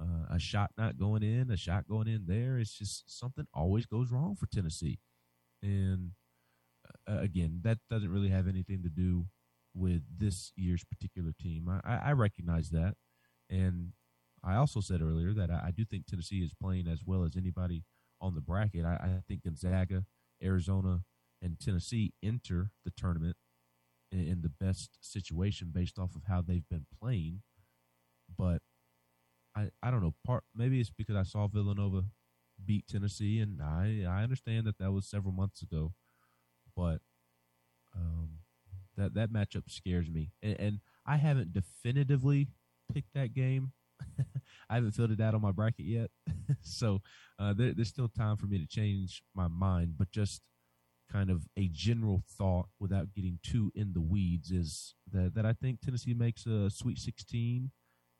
[0.00, 2.58] uh, a shot not going in, a shot going in there.
[2.58, 4.98] It's just something always goes wrong for Tennessee.
[5.62, 6.10] And
[7.08, 9.26] uh, again, that doesn't really have anything to do
[9.74, 11.68] with this year's particular team.
[11.84, 12.94] I, I recognize that.
[13.48, 13.92] And
[14.46, 17.36] I also said earlier that I, I, do think Tennessee is playing as well as
[17.36, 17.84] anybody
[18.20, 18.84] on the bracket.
[18.84, 20.04] I, I, think Gonzaga,
[20.42, 21.00] Arizona,
[21.40, 23.36] and Tennessee enter the tournament
[24.12, 27.40] in, in the best situation based off of how they've been playing.
[28.36, 28.62] But
[29.56, 30.14] I, I don't know.
[30.26, 32.04] Part maybe it's because I saw Villanova
[32.64, 35.92] beat Tennessee, and I I understand that that was several months ago,
[36.76, 37.00] but
[37.94, 38.38] um,
[38.96, 42.48] that that matchup scares me, and, and I haven't definitively
[42.92, 43.72] picked that game.
[44.70, 46.10] I haven't filled it out on my bracket yet,
[46.60, 47.00] so
[47.38, 49.94] uh, there, there's still time for me to change my mind.
[49.98, 50.42] But just
[51.10, 55.52] kind of a general thought, without getting too in the weeds, is that that I
[55.52, 57.70] think Tennessee makes a Sweet 16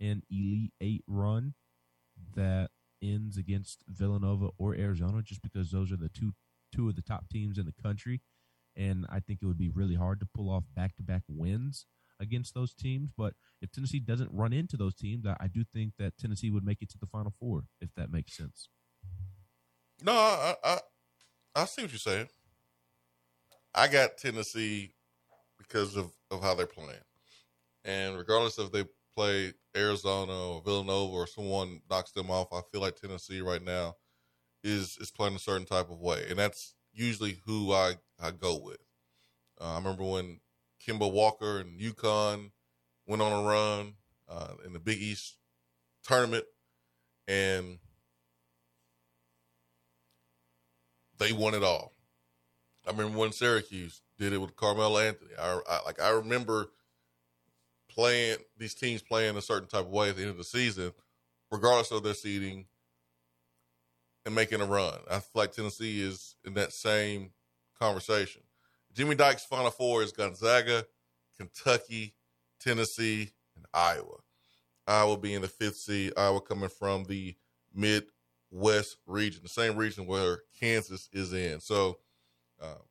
[0.01, 1.55] and Elite Eight run
[2.37, 2.71] that
[3.03, 6.35] ends against Villanova or Arizona, just because those are the two
[6.73, 8.21] two of the top teams in the country,
[8.77, 11.87] and I think it would be really hard to pull off back to back wins
[12.21, 13.11] against those teams.
[13.17, 16.83] But if Tennessee doesn't run into those teams, I, do think that Tennessee would make
[16.83, 18.69] it to the Final Four, if that makes sense.
[20.03, 20.79] No, I, I
[21.55, 22.29] I see what you're saying.
[23.75, 24.95] I got Tennessee
[25.59, 27.01] because of, of how they're playing.
[27.85, 28.85] And regardless if they
[29.17, 33.97] play Arizona or Villanova or someone knocks them off, I feel like Tennessee right now
[34.63, 36.27] is is playing a certain type of way.
[36.29, 38.79] And that's usually who I, I go with.
[39.61, 40.41] Uh, I remember when
[40.87, 42.51] Kemba Walker and UConn
[43.07, 43.95] went on a run
[44.29, 45.37] uh, in the Big East
[46.03, 46.45] tournament,
[47.29, 47.79] and
[51.19, 51.93] they won it all.
[52.87, 55.31] I remember when Syracuse did it with Carmelo Anthony.
[55.41, 56.69] I, I like I remember
[57.89, 60.93] playing these teams playing a certain type of way at the end of the season,
[61.51, 62.67] regardless of their seeding,
[64.27, 64.99] and making a run.
[65.11, 67.31] I feel like Tennessee is in that same
[67.79, 68.43] conversation.
[68.95, 70.87] Jimmy Dykes' Final Four is Gonzaga,
[71.37, 72.15] Kentucky,
[72.61, 74.19] Tennessee, and Iowa.
[74.87, 77.35] Iowa being the fifth seed, Iowa coming from the
[77.75, 81.59] Midwest region, the same region where Kansas is in.
[81.59, 81.99] So
[82.63, 82.83] uh,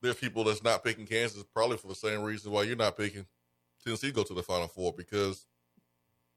[0.00, 2.96] there are people that's not picking Kansas probably for the same reason why you're not
[2.96, 3.26] picking
[3.82, 5.46] Tennessee go to the Final Four because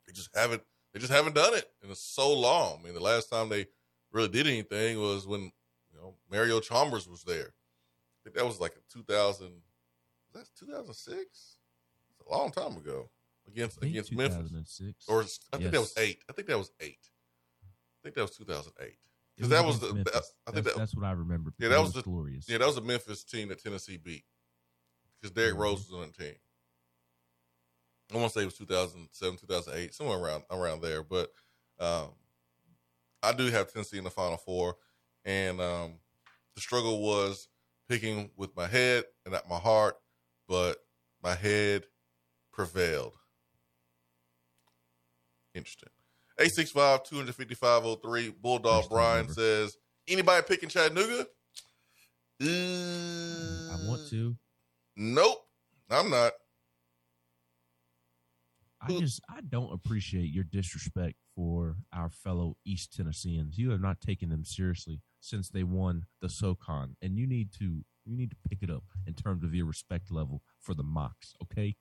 [0.07, 2.79] they just haven't they just haven't done it in so long.
[2.79, 3.67] I mean, the last time they
[4.11, 7.53] really did anything was when you know Mario Chalmers was there.
[8.23, 9.51] I think that was like a 2000.
[10.33, 11.17] That's 2006.
[11.19, 11.57] It's
[12.27, 13.09] a long time ago
[13.47, 14.81] against against Memphis.
[15.07, 15.71] Or I think yes.
[15.71, 16.19] that was eight.
[16.29, 17.09] I think that was eight.
[17.63, 18.97] I think that was 2008.
[19.35, 21.53] Because that was the that, I think that's, that, that's what I remember.
[21.57, 22.47] Yeah, that was, was, the glorious.
[22.47, 24.23] Yeah, that was the Memphis team that Tennessee beat
[25.19, 25.63] because Derrick mm-hmm.
[25.63, 26.35] Rose was on the team.
[28.13, 31.03] I want to say it was 2007, 2008, somewhere around around there.
[31.03, 31.31] But
[31.79, 32.09] um,
[33.23, 34.75] I do have Tennessee in the Final Four,
[35.25, 35.93] and um,
[36.53, 37.47] the struggle was
[37.89, 39.95] picking with my head and not my heart,
[40.47, 40.77] but
[41.21, 41.85] my head
[42.51, 43.13] prevailed.
[45.53, 45.89] Interesting.
[46.39, 51.27] 865 255 Bulldog Brian says, anybody picking Chattanooga?
[52.41, 54.35] Uh, I want to.
[54.95, 55.37] Nope,
[55.89, 56.33] I'm not.
[58.81, 63.57] I just I don't appreciate your disrespect for our fellow East Tennesseans.
[63.57, 67.85] You have not taken them seriously since they won the SoCon, and you need to
[68.05, 71.33] you need to pick it up in terms of your respect level for the Mocs.
[71.41, 71.77] Okay.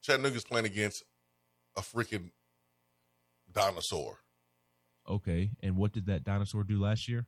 [0.00, 1.02] Chattanooga's playing against
[1.76, 2.30] a freaking
[3.52, 4.20] dinosaur.
[5.08, 7.26] Okay, and what did that dinosaur do last year?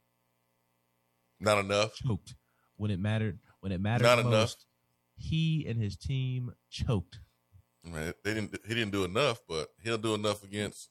[1.38, 1.94] Not enough.
[1.96, 2.34] Choked
[2.76, 3.38] when it mattered.
[3.60, 4.54] When it mattered Not most, enough.
[5.16, 7.18] he and his team choked.
[7.84, 8.58] Man, they didn't.
[8.66, 10.88] He didn't do enough, but he'll do enough against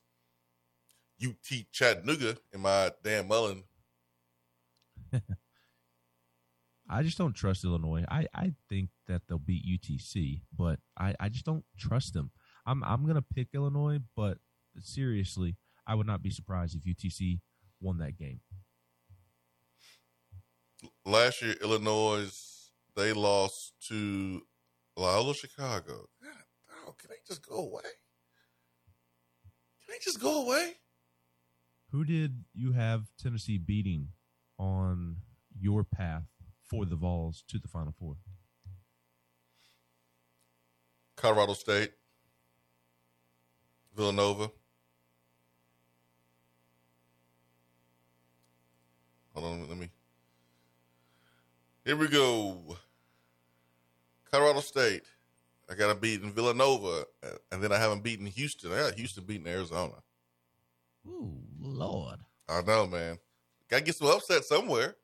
[1.24, 3.63] UT Chattanooga in my Dan Mullen.
[6.89, 8.06] I just don't trust Illinois.
[8.10, 12.32] I, I think that they'll beat UTC, but I, I just don't trust them.
[12.65, 14.38] I'm I'm gonna pick Illinois, but
[14.80, 15.56] seriously,
[15.88, 17.39] I would not be surprised if UTC
[17.82, 18.41] won that game.
[21.06, 22.32] Last year, Illinois
[22.95, 24.41] they lost to
[24.95, 26.08] Loyola Chicago.
[26.23, 26.43] God,
[26.88, 27.82] oh, can they just go away?
[29.84, 30.75] Can they just go away?
[31.91, 34.10] Who did you have Tennessee beating
[34.58, 35.18] on
[35.60, 36.24] your path
[36.63, 38.15] for the Vols to the Final Four?
[41.15, 41.91] Colorado State,
[43.96, 44.52] Villanova,
[49.36, 49.89] Hold on, let me.
[51.84, 52.78] Here we go.
[54.32, 55.04] Colorado State.
[55.70, 57.06] I got to beat in Villanova,
[57.52, 58.72] and then I haven't beaten Houston.
[58.72, 59.96] I got Houston beating Arizona.
[61.08, 62.20] Ooh, Lord.
[62.48, 63.18] I know, man.
[63.69, 64.95] Got to get some upset somewhere.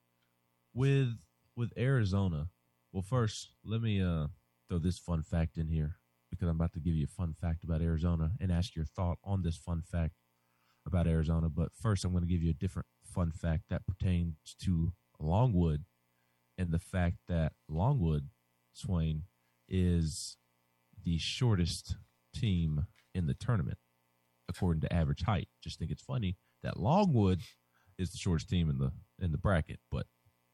[0.74, 1.18] With
[1.56, 2.48] with Arizona,
[2.94, 4.28] well, first let me uh,
[4.70, 5.98] throw this fun fact in here
[6.30, 9.18] because I'm about to give you a fun fact about Arizona and ask your thought
[9.24, 10.14] on this fun fact
[10.86, 11.50] about Arizona.
[11.50, 15.84] But first, I'm going to give you a different fun fact that pertains to Longwood
[16.58, 18.30] and the fact that Longwood,
[18.74, 19.24] Swain,
[19.68, 20.38] is
[21.04, 21.98] the shortest
[22.34, 23.78] team in the tournament
[24.48, 25.48] according to average height.
[25.64, 27.42] Just think it's funny that Longwood
[28.02, 30.08] is the shortest team in the in the bracket, but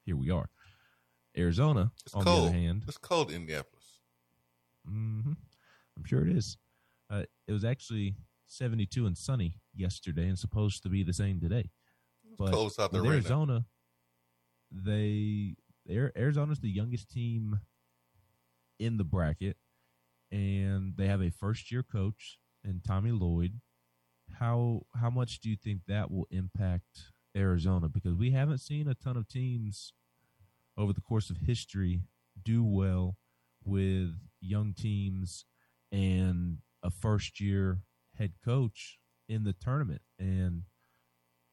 [0.05, 0.49] here we are.
[1.37, 2.43] Arizona, it's on cold.
[2.43, 3.99] the other hand, it's cold in Indianapolis.
[4.87, 5.33] Mm-hmm.
[5.97, 6.57] I'm sure it is.
[7.09, 8.15] Uh, it was actually
[8.47, 11.69] 72 and sunny yesterday, and supposed to be the same today.
[12.37, 12.51] But
[12.91, 13.65] there right Arizona,
[14.71, 14.83] now.
[14.85, 15.55] they
[15.89, 17.59] Arizona's the youngest team
[18.79, 19.57] in the bracket,
[20.31, 23.59] and they have a first year coach and Tommy Lloyd.
[24.39, 27.87] How how much do you think that will impact Arizona?
[27.87, 29.93] Because we haven't seen a ton of teams
[30.77, 32.01] over the course of history
[32.43, 33.17] do well
[33.63, 35.45] with young teams
[35.91, 37.79] and a first year
[38.17, 40.01] head coach in the tournament.
[40.19, 40.63] And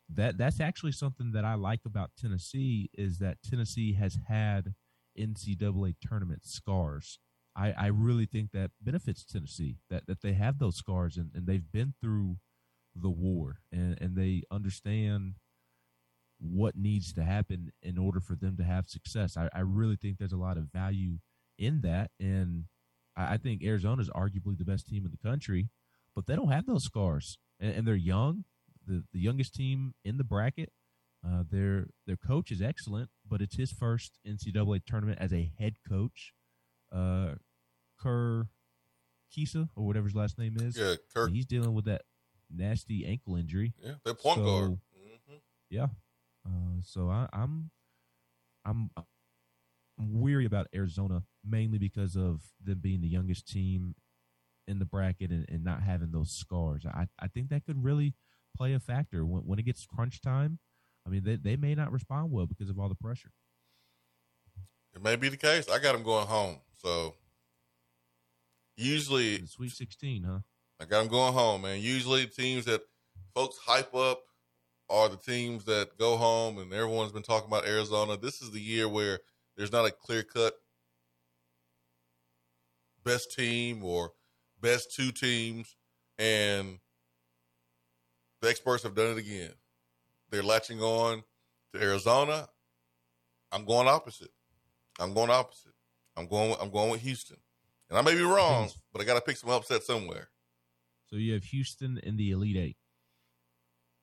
[0.08, 4.74] that that's actually something that I like about Tennessee is that Tennessee has had
[5.18, 7.18] NCAA tournament scars.
[7.56, 11.46] I, I really think that benefits Tennessee that, that they have those scars and, and
[11.46, 12.36] they've been through
[12.94, 15.34] the war and, and they understand
[16.52, 19.36] what needs to happen in order for them to have success.
[19.36, 21.18] I, I really think there's a lot of value
[21.58, 22.10] in that.
[22.20, 22.64] And
[23.16, 25.70] I, I think Arizona is arguably the best team in the country,
[26.14, 28.44] but they don't have those scars and, and they're young.
[28.86, 30.70] The, the youngest team in the bracket.
[31.26, 35.76] Uh, their their coach is excellent, but it's his first NCAA tournament as a head
[35.88, 36.34] coach.
[36.92, 37.36] Uh,
[37.98, 38.48] Kerr
[39.34, 40.76] Kriisa or whatever his last name is.
[40.76, 41.30] Yeah, Kirk.
[41.30, 42.02] He's dealing with that
[42.54, 43.72] nasty ankle injury.
[43.82, 44.78] Yeah, they're point So, guard.
[44.92, 45.34] hmm
[45.70, 45.86] Yeah.
[46.46, 47.70] Uh, so I, I'm,
[48.64, 53.94] I'm, I'm weary about Arizona mainly because of them being the youngest team
[54.66, 56.84] in the bracket and, and not having those scars.
[56.86, 58.14] I, I think that could really
[58.56, 60.58] play a factor when, when it gets crunch time.
[61.06, 63.30] I mean, they, they may not respond well because of all the pressure.
[64.94, 65.68] It may be the case.
[65.68, 66.58] I got them going home.
[66.82, 67.14] So
[68.76, 70.38] usually The Sweet 16, huh?
[70.80, 71.80] I got them going home, man.
[71.80, 72.82] Usually teams that
[73.34, 74.22] folks hype up
[74.94, 78.16] are the teams that go home, and everyone's been talking about Arizona.
[78.16, 79.18] This is the year where
[79.56, 80.54] there's not a clear cut
[83.04, 84.12] best team or
[84.60, 85.74] best two teams,
[86.18, 86.78] and
[88.40, 89.50] the experts have done it again.
[90.30, 91.24] They're latching on
[91.74, 92.48] to Arizona.
[93.50, 94.30] I'm going opposite.
[95.00, 95.72] I'm going opposite.
[96.16, 96.54] I'm going.
[96.60, 97.38] I'm going with Houston,
[97.90, 100.28] and I may be wrong, but I got to pick some upset somewhere.
[101.06, 102.76] So you have Houston in the Elite Eight.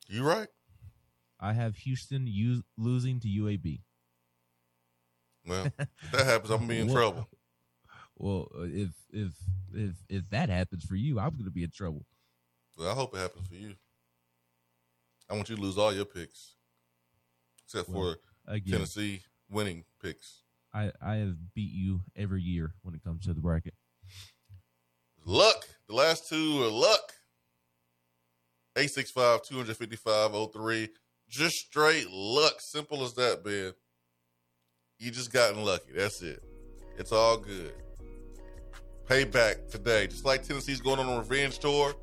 [0.09, 0.49] You right?
[1.41, 3.81] I have Houston u- losing to UAB.
[5.45, 7.29] Well, if that happens, I'm gonna be in Well- trouble.
[8.17, 9.31] Well, if if
[9.73, 12.05] if if that happens for you, I'm going to be in trouble.
[12.77, 13.73] Well, I hope it happens for you.
[15.27, 16.53] I want you to lose all your picks,
[17.65, 18.13] except Well,
[18.45, 20.43] for Again, Tennessee winning picks.
[20.71, 23.73] I I have beat you every year when it comes to the bracket.
[25.25, 25.67] Luck.
[25.87, 27.13] The last two are luck.
[28.75, 30.89] 865 255 03.
[31.31, 32.59] Just straight luck.
[32.59, 33.71] Simple as that, Ben.
[34.99, 35.93] You just gotten lucky.
[35.95, 36.43] That's it.
[36.97, 37.73] It's all good.
[39.07, 40.07] Payback today.
[40.07, 41.93] Just like Tennessee's going on a revenge tour.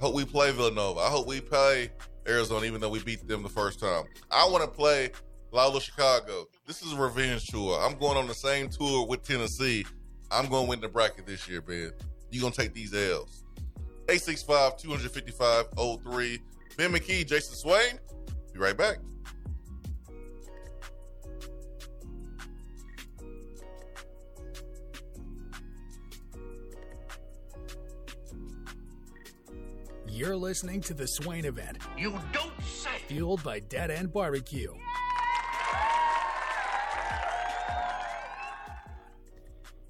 [0.00, 1.00] Hope we play Villanova.
[1.00, 1.90] I hope we play
[2.26, 4.04] Arizona, even though we beat them the first time.
[4.30, 5.10] I want to play
[5.50, 6.46] Loyola Chicago.
[6.68, 7.80] This is a revenge tour.
[7.80, 9.84] I'm going on the same tour with Tennessee.
[10.30, 11.90] I'm going to win the bracket this year, Ben.
[12.30, 13.42] You're going to take these L's.
[14.08, 15.66] 865 255
[16.04, 16.38] 03.
[16.76, 17.98] Ben McKee, Jason Swain.
[18.52, 18.98] Be right back.
[30.06, 32.90] You're listening to the Swain event, You don't say.
[33.06, 34.72] fueled by Dead End Barbecue.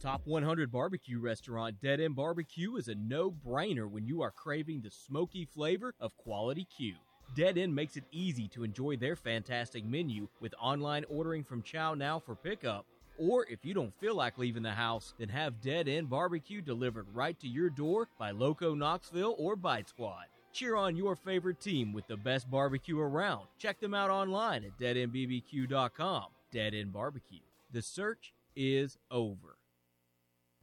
[0.00, 4.80] Top 100 barbecue restaurant Dead End Barbecue is a no brainer when you are craving
[4.80, 6.94] the smoky flavor of quality Q.
[7.34, 12.22] Dead End makes it easy to enjoy their fantastic menu with online ordering from ChowNow
[12.24, 12.86] for pickup.
[13.18, 17.06] Or if you don't feel like leaving the house, then have Dead End Barbecue delivered
[17.14, 20.24] right to your door by Loco Knoxville or Bite Squad.
[20.52, 23.46] Cheer on your favorite team with the best barbecue around.
[23.58, 26.24] Check them out online at deadendbbq.com.
[26.50, 27.38] Dead End Barbecue.
[27.72, 29.56] The search is over.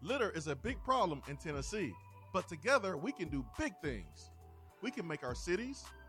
[0.01, 1.93] Litter is a big problem in Tennessee,
[2.33, 4.31] but together we can do big things.
[4.81, 5.85] We can make our cities,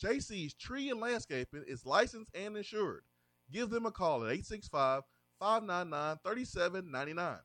[0.00, 3.02] JC's Tree and Landscaping is licensed and insured.
[3.50, 5.02] Give them a call at 865
[5.38, 7.38] 599 3799.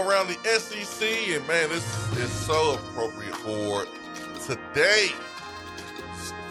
[0.00, 1.84] Around the SEC, and man, this
[2.18, 3.84] is so appropriate for
[4.46, 5.08] today.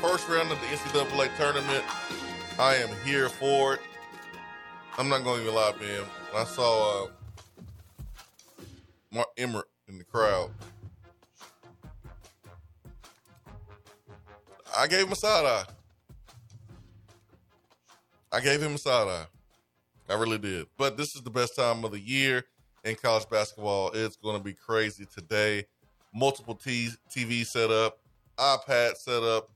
[0.02, 1.84] First round of the NCAA tournament.
[2.60, 3.82] I am here for it.
[4.98, 6.04] I'm not going to lie, man.
[6.32, 7.08] When I saw uh,
[9.12, 10.52] Mark Emmert in the crowd,
[14.76, 15.66] I gave him a side eye.
[18.32, 19.26] I gave him a side eye.
[20.10, 20.68] I really did.
[20.78, 22.44] But this is the best time of the year
[22.88, 23.92] in college basketball.
[23.94, 25.66] It's going to be crazy today.
[26.14, 28.00] Multiple t- TV set up,
[28.38, 29.50] iPad set up,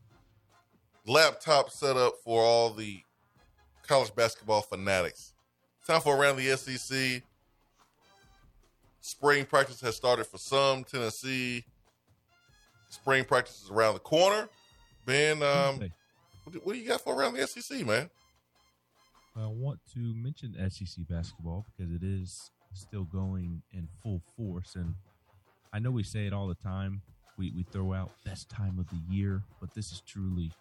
[1.07, 2.99] laptop set up for all the
[3.88, 5.34] college basketball fanatics.
[5.88, 7.23] Time for around the SEC.
[8.99, 10.84] Spring practice has started for some.
[10.84, 11.63] Tennessee.
[12.89, 14.49] Spring practice is around the corner.
[15.05, 15.79] Ben, um,
[16.43, 18.09] what, do, what do you got for around the SEC, man?
[19.36, 24.76] I want to mention SEC basketball because it is still going in full force.
[24.76, 24.95] And
[25.74, 27.01] I know we say it all the time.
[27.38, 30.51] We, we throw out best time of the year, but this is truly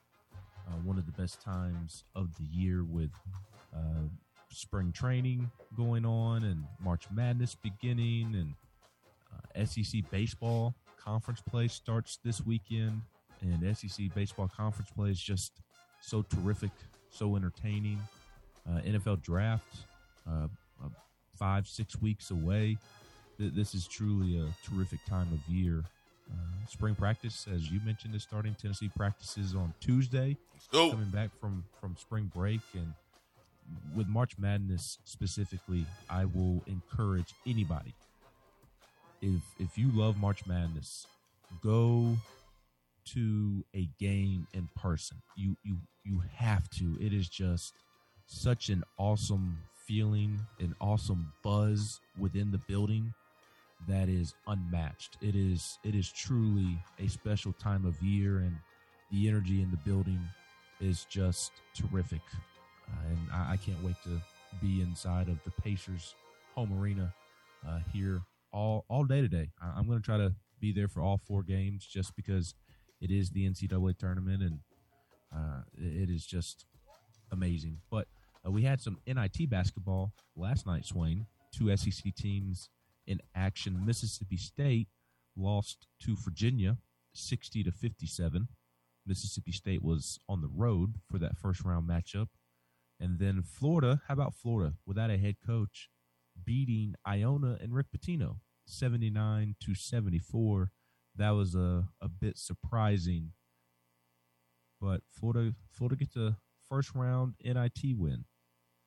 [0.68, 3.10] uh, one of the best times of the year with
[3.74, 4.08] uh,
[4.50, 8.54] spring training going on and March Madness beginning and
[9.32, 13.00] uh, SEC baseball conference play starts this weekend.
[13.42, 15.52] And SEC baseball conference play is just
[16.00, 16.72] so terrific,
[17.10, 17.98] so entertaining.
[18.68, 19.76] Uh, NFL draft,
[20.28, 20.46] uh,
[21.40, 22.76] five, six weeks away.
[23.38, 25.82] This is truly a terrific time of year.
[26.30, 28.54] Uh, spring practice, as you mentioned, is starting.
[28.54, 30.36] Tennessee practices on Tuesday.
[30.92, 32.92] Coming back from from spring break, and
[33.96, 37.94] with March Madness specifically, I will encourage anybody.
[39.22, 41.06] If if you love March Madness,
[41.64, 42.16] go
[43.06, 45.16] to a game in person.
[45.34, 46.96] You you you have to.
[47.00, 47.72] It is just
[48.26, 49.58] such an awesome
[49.90, 53.12] feeling, an awesome buzz within the building
[53.88, 55.16] that is unmatched.
[55.20, 58.56] It is it is truly a special time of year, and
[59.10, 60.20] the energy in the building
[60.80, 62.20] is just terrific.
[62.88, 64.20] Uh, and I, I, can't wait to
[64.62, 66.14] be inside of the Pacers
[66.54, 67.12] home arena
[67.68, 68.22] uh, here
[68.52, 69.50] all all day today.
[69.60, 72.54] I, am going to try to be there for all four games, just because
[73.00, 74.58] it is the NCAA tournament, and
[75.34, 76.64] uh, it is just
[77.32, 77.78] amazing.
[77.90, 78.06] But
[78.46, 81.26] uh, we had some NIT basketball last night, Swain.
[81.54, 82.70] Two SEC teams
[83.06, 83.84] in action.
[83.84, 84.88] Mississippi State
[85.36, 86.78] lost to Virginia
[87.14, 88.48] 60 to 57.
[89.06, 92.28] Mississippi State was on the road for that first round matchup.
[93.00, 95.88] And then Florida, how about Florida without a head coach
[96.44, 98.36] beating Iona and Rick Pitino
[98.66, 100.70] 79 to 74.
[101.16, 103.32] That was a, a bit surprising.
[104.80, 106.38] But Florida Florida gets a
[106.68, 108.24] first round NIT win.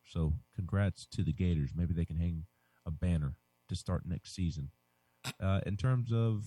[0.05, 1.71] So congrats to the Gators.
[1.75, 2.45] Maybe they can hang
[2.85, 3.33] a banner
[3.69, 4.69] to start next season.
[5.41, 6.43] Uh, in terms of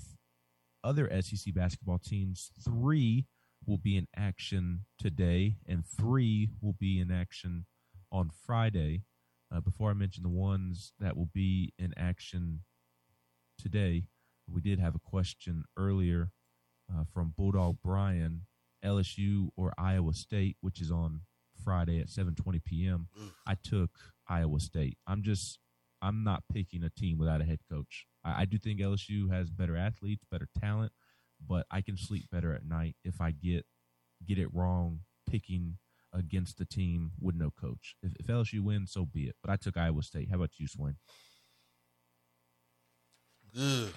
[0.85, 3.27] other SEC basketball teams, three
[3.67, 7.67] will be in action today, and three will be in action
[8.13, 9.03] on Friday.
[9.55, 12.61] Uh, before I mention the ones that will be in action
[13.59, 14.05] today.
[14.49, 16.31] We did have a question earlier
[16.93, 18.43] uh, from Bulldog Brian,
[18.85, 21.23] LSU or Iowa State, which is on
[21.67, 23.09] Friday at 7:20 p.m.
[23.47, 23.91] I took
[24.29, 24.99] Iowa State.
[25.07, 25.59] I'm just
[26.01, 28.07] I'm not picking a team without a head coach.
[28.25, 30.93] I, I do think LSU has better athletes, better talent,
[31.45, 33.67] but I can sleep better at night if I get
[34.25, 35.79] get it wrong picking
[36.14, 37.97] against a team with no coach.
[38.01, 39.35] If, if LSU wins, so be it.
[39.43, 40.29] But I took Iowa State.
[40.31, 40.97] How about you, Swain?
[43.59, 43.93] Ugh.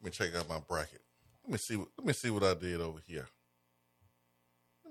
[0.00, 1.02] Let me check out my bracket.
[1.44, 1.76] Let me see.
[1.76, 3.28] Let me see what I did over here.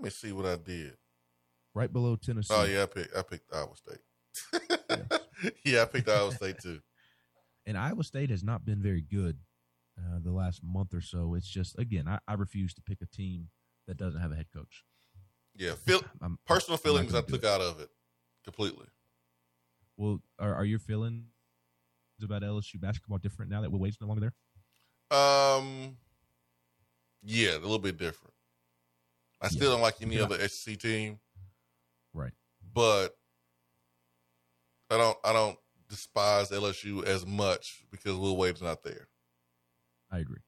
[0.02, 0.98] Let me see what I did.
[1.76, 2.52] Right below Tennessee.
[2.58, 3.16] Oh yeah, I picked.
[3.16, 4.00] I picked Iowa State.
[5.64, 6.80] yeah, I picked Iowa State too.
[7.68, 9.38] And Iowa State has not been very good
[9.96, 11.36] uh, the last month or so.
[11.36, 13.50] It's just again, I, I refuse to pick a team
[13.88, 14.84] that doesn't have a head coach.
[15.56, 17.46] Yeah, feel, I'm- personal I'm feelings I took it.
[17.46, 17.90] out of it
[18.44, 18.88] completely.
[19.96, 21.26] Well, are, are your feelings
[22.24, 24.32] about LSU basketball different now that Wade's no longer
[25.12, 25.18] there?
[25.20, 25.98] Um,
[27.24, 28.31] yeah, a little bit different.
[29.42, 29.76] I still Yeah.
[29.76, 30.24] don't like any Yeah.
[30.24, 31.20] other SEC team,
[32.14, 32.34] Right.
[32.74, 33.18] but
[34.90, 35.18] I don't.
[35.24, 39.10] I don't despise LSU as much because Will Wade's not there.
[40.10, 40.42] I agree.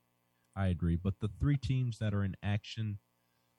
[0.56, 0.96] I agree.
[0.98, 3.00] But the three teams that are in action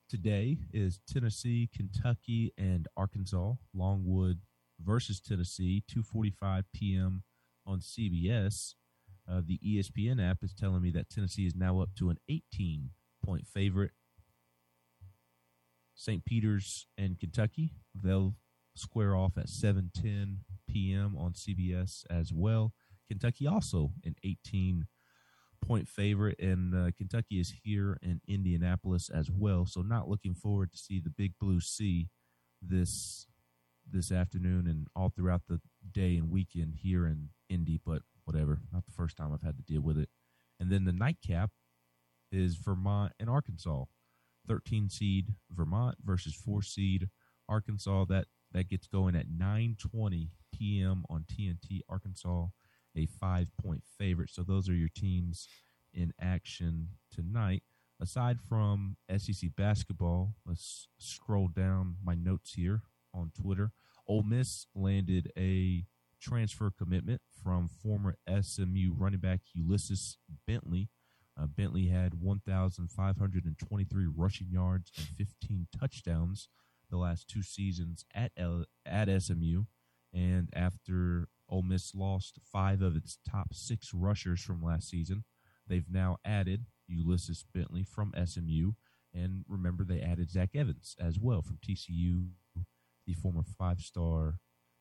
[0.09, 3.55] today is Tennessee, Kentucky, and Arkansas.
[3.73, 4.41] Longwood
[4.79, 7.25] versus Tennessee, 2:45 p.m.
[7.67, 8.75] on CBS.
[9.27, 12.91] Uh, the ESPN app is telling me that Tennessee is now up to an 18
[13.25, 13.93] point favorite.
[15.95, 16.25] St.
[16.25, 18.35] Peter's and Kentucky, they'll
[18.77, 20.39] square off at 7:10
[20.69, 21.17] p.m.
[21.17, 22.73] on CBS as well.
[23.09, 24.87] Kentucky also an 18
[25.65, 29.67] point favorite, and uh, Kentucky is here in Indianapolis as well.
[29.67, 32.09] So, not looking forward to see the Big Blue Sea
[32.61, 33.27] this
[33.91, 35.61] this afternoon and all throughout the
[35.93, 37.81] day and weekend here in Indy.
[37.85, 40.09] But whatever, not the first time I've had to deal with it.
[40.59, 41.51] And then the nightcap
[42.33, 43.85] is Vermont and Arkansas.
[44.49, 47.09] 13 seed Vermont versus 4 seed
[47.49, 48.05] Arkansas.
[48.07, 51.05] That that gets going at 9:20 p.m.
[51.11, 51.81] on TNT.
[51.89, 52.47] Arkansas,
[52.97, 54.31] a five point favorite.
[54.31, 55.49] So those are your teams
[55.93, 57.63] in action tonight.
[58.01, 62.83] Aside from SEC basketball, let's scroll down my notes here
[63.13, 63.73] on Twitter.
[64.07, 65.85] Ole Miss landed a
[66.21, 70.89] transfer commitment from former SMU running back Ulysses Bentley.
[71.41, 76.49] Uh, Bentley had 1,523 rushing yards and 15 touchdowns
[76.91, 79.65] the last two seasons at L- at SMU.
[80.13, 85.25] And after Ole Miss lost five of its top six rushers from last season,
[85.67, 88.73] they've now added Ulysses Bentley from SMU.
[89.13, 92.29] And remember, they added Zach Evans as well from TCU,
[93.07, 94.39] the former five star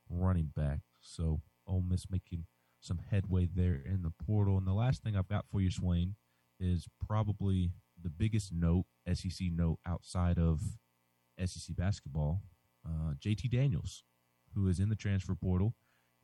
[0.10, 0.80] running back.
[1.02, 2.46] So Ole Miss making
[2.80, 4.58] some headway there in the portal.
[4.58, 6.16] And the last thing I've got for you, Swain,
[6.64, 10.62] is probably the biggest note, SEC note outside of
[11.44, 12.42] SEC basketball.
[12.86, 14.04] Uh, JT Daniels,
[14.56, 15.74] who is in the transfer portal,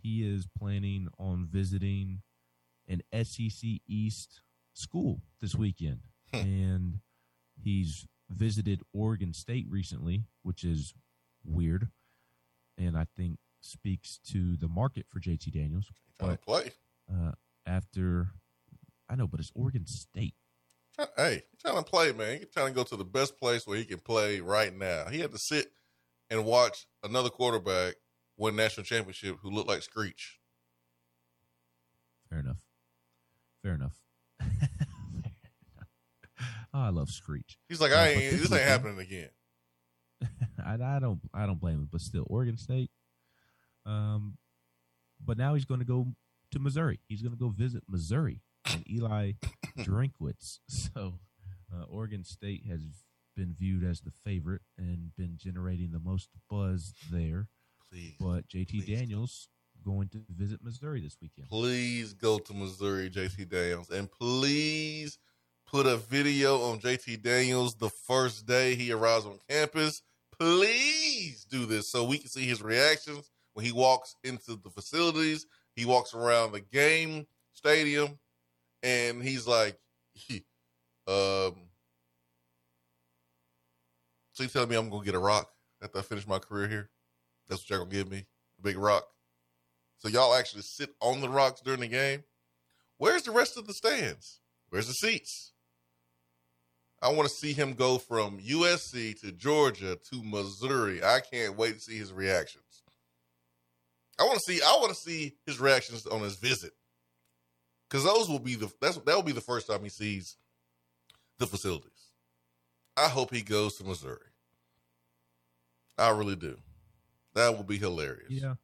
[0.02, 2.22] he is planning on visiting
[2.88, 4.42] an SEC East
[4.74, 6.00] school this weekend.
[6.34, 7.00] and
[7.62, 10.94] he's visited Oregon State recently, which is
[11.44, 11.90] weird.
[12.78, 15.92] And I think speaks to the market for JT Daniels.
[16.20, 16.72] To play.
[17.12, 17.32] Uh,
[17.66, 18.30] after,
[19.10, 20.36] I know, but it's Oregon State.
[21.18, 22.40] Hey, he's trying to play, man.
[22.40, 25.06] He's trying to go to the best place where he can play right now.
[25.10, 25.72] He had to sit
[26.30, 27.96] and watch another quarterback
[28.38, 30.40] win national championship who looked like Screech.
[32.30, 32.66] Fair enough.
[33.64, 33.96] Fair enough.
[36.74, 37.58] oh, I love Screech.
[37.68, 38.32] He's like, I ain't.
[38.32, 39.30] this This ain't happening again.
[40.66, 42.92] I, I don't I don't blame him, but still Oregon State.
[43.86, 44.38] Um,
[45.24, 46.08] but now he's going to go
[46.52, 47.00] to Missouri.
[47.08, 48.42] He's going to go visit Missouri
[48.74, 49.34] and Eli
[49.80, 50.60] Drinkwitz.
[50.68, 51.14] So
[51.74, 52.82] uh, Oregon State has
[53.36, 57.48] been viewed as the favorite and been generating the most buzz there.
[57.90, 58.86] Please, But JT Please.
[58.86, 59.50] Daniels
[59.86, 61.48] going to visit Missouri this weekend.
[61.48, 65.18] please go to Missouri, JT Daniels, and please
[65.66, 70.02] put a video on JT Daniels the first day he arrives on campus.
[70.38, 75.46] Please do this so we can see his reactions when he walks into the facilities.
[75.76, 78.20] He walks around the game stadium,
[78.84, 79.78] and he's like,
[81.08, 81.56] um,
[84.32, 85.50] so you telling me I'm gonna get a rock
[85.82, 86.90] after I finish my career here?
[87.48, 88.26] That's what y'all gonna give me,
[88.60, 89.06] a big rock.
[89.98, 92.24] So y'all actually sit on the rocks during the game.
[92.98, 94.40] Where's the rest of the stands?
[94.70, 95.54] Where's the seats?
[97.02, 101.04] I want to see him go from USC to Georgia to Missouri.
[101.04, 102.84] I can't wait to see his reactions.
[104.20, 104.62] I want to see.
[104.62, 106.74] I want to see his reactions on his visit
[107.90, 110.38] because those will be the that's that will be the first time he sees
[111.38, 112.12] the facilities.
[112.96, 114.18] I hope he goes to Missouri.
[115.98, 116.58] I really do.
[117.36, 118.30] That would be hilarious.
[118.30, 118.56] Yeah,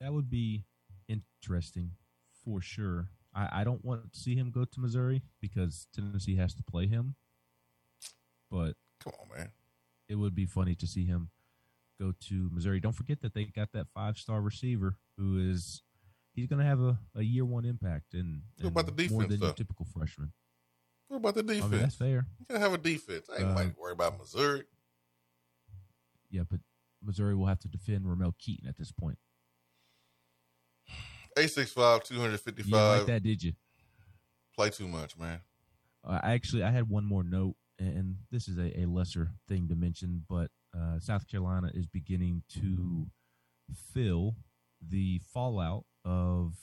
[0.00, 0.64] that would be
[1.08, 1.92] interesting
[2.44, 3.08] for sure.
[3.34, 6.86] I, I don't want to see him go to Missouri because Tennessee has to play
[6.86, 7.16] him.
[8.50, 9.50] But come on, man,
[10.08, 11.30] it would be funny to see him
[12.00, 12.80] go to Missouri.
[12.80, 15.82] Don't forget that they got that five star receiver who is
[16.34, 19.24] he's going to have a, a year one impact and, what about the defense, more
[19.24, 19.46] than though?
[19.46, 20.32] your typical freshman.
[21.08, 21.64] What about the defense?
[21.64, 22.26] I mean, that's fair.
[22.40, 23.28] You gotta have a defense.
[23.30, 24.64] I ain't Uh, like worry about Missouri.
[26.30, 26.60] Yeah, but
[27.02, 29.18] Missouri will have to defend Ramel Keyton at this point.
[31.36, 33.52] Eight six five two hundred fifty You like that, did you?
[34.56, 35.40] Play too much, man.
[36.02, 39.74] Uh, actually, I had one more note, and this is a, a lesser thing to
[39.74, 43.06] mention, but uh, South Carolina is beginning to
[43.92, 44.36] fill
[44.86, 46.54] the fallout of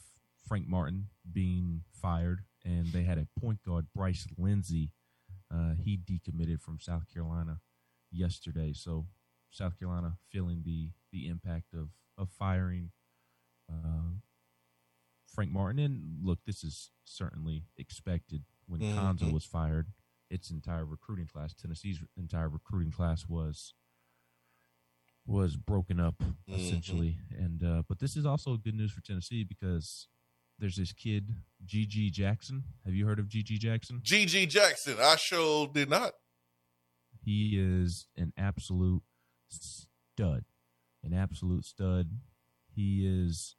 [0.47, 4.91] Frank Martin being fired, and they had a point guard, Bryce Lindsey.
[5.53, 7.59] Uh, he decommitted from South Carolina
[8.11, 9.07] yesterday, so
[9.49, 12.91] South Carolina feeling the the impact of of firing
[13.69, 14.11] uh,
[15.33, 15.79] Frank Martin.
[15.79, 18.95] And look, this is certainly expected when Mhm.
[18.95, 19.93] Cuonzo was fired.
[20.29, 23.73] Its entire recruiting class, Tennessee's entire recruiting class was
[25.32, 26.55] was broken up Mm-hmm.
[26.55, 27.17] essentially.
[27.38, 30.07] And uh, but this is also good news for Tennessee because
[30.59, 31.34] there's this kid
[31.65, 32.63] GG Jackson.
[32.86, 34.01] Have you heard of GG Jackson?
[34.03, 34.97] GG Jackson.
[35.01, 36.11] I sure did not.
[37.23, 39.03] He is an absolute
[39.47, 40.43] stud,
[41.03, 42.09] an absolute stud.
[42.73, 43.55] He is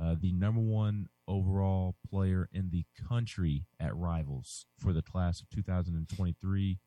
[0.00, 5.48] uh, the number one overall player in the country at Rivals for the class of
[5.50, 6.78] 2023.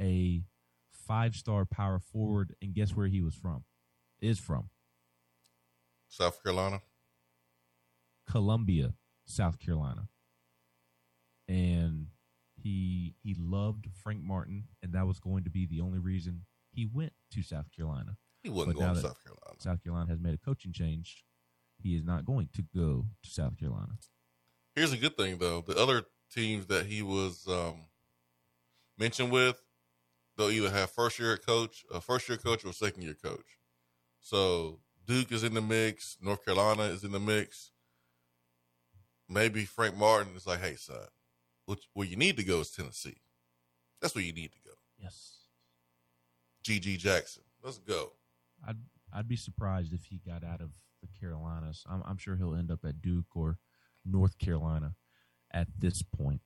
[0.00, 0.42] A
[0.90, 3.64] five-star power forward, and guess where he was from?
[4.24, 4.70] Is from
[6.08, 6.80] South Carolina.
[8.30, 8.94] Columbia,
[9.26, 10.08] South Carolina.
[11.46, 12.06] And
[12.56, 16.86] he he loved Frank Martin, and that was going to be the only reason he
[16.86, 18.16] went to South Carolina.
[18.42, 19.56] He wasn't But going to South Carolina.
[19.58, 21.22] South Carolina has made a coaching change.
[21.76, 23.98] He is not going to go to South Carolina.
[24.74, 27.84] Here's a good thing though: the other teams that he was um,
[28.96, 29.62] mentioned with,
[30.38, 33.58] they'll either have first year coach, a first year coach, or a second year coach.
[34.24, 36.16] So Duke is in the mix.
[36.20, 37.72] North Carolina is in the mix.
[39.28, 41.08] Maybe Frank Martin is like, "Hey, son,
[41.92, 43.20] where you need to go is Tennessee.
[44.00, 45.40] That's where you need to go." Yes.
[46.64, 48.14] GG Jackson, let's go.
[48.66, 48.78] I'd
[49.12, 50.70] I'd be surprised if he got out of
[51.02, 51.84] the Carolinas.
[51.86, 53.58] I'm I'm sure he'll end up at Duke or
[54.06, 54.94] North Carolina
[55.50, 56.40] at this point.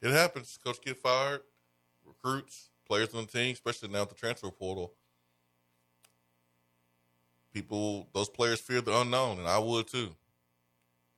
[0.00, 0.56] It happens.
[0.64, 1.40] Coach get fired,
[2.04, 4.92] recruits, players on the team, especially now with the transfer portal.
[7.52, 10.10] People, those players fear the unknown, and I would too.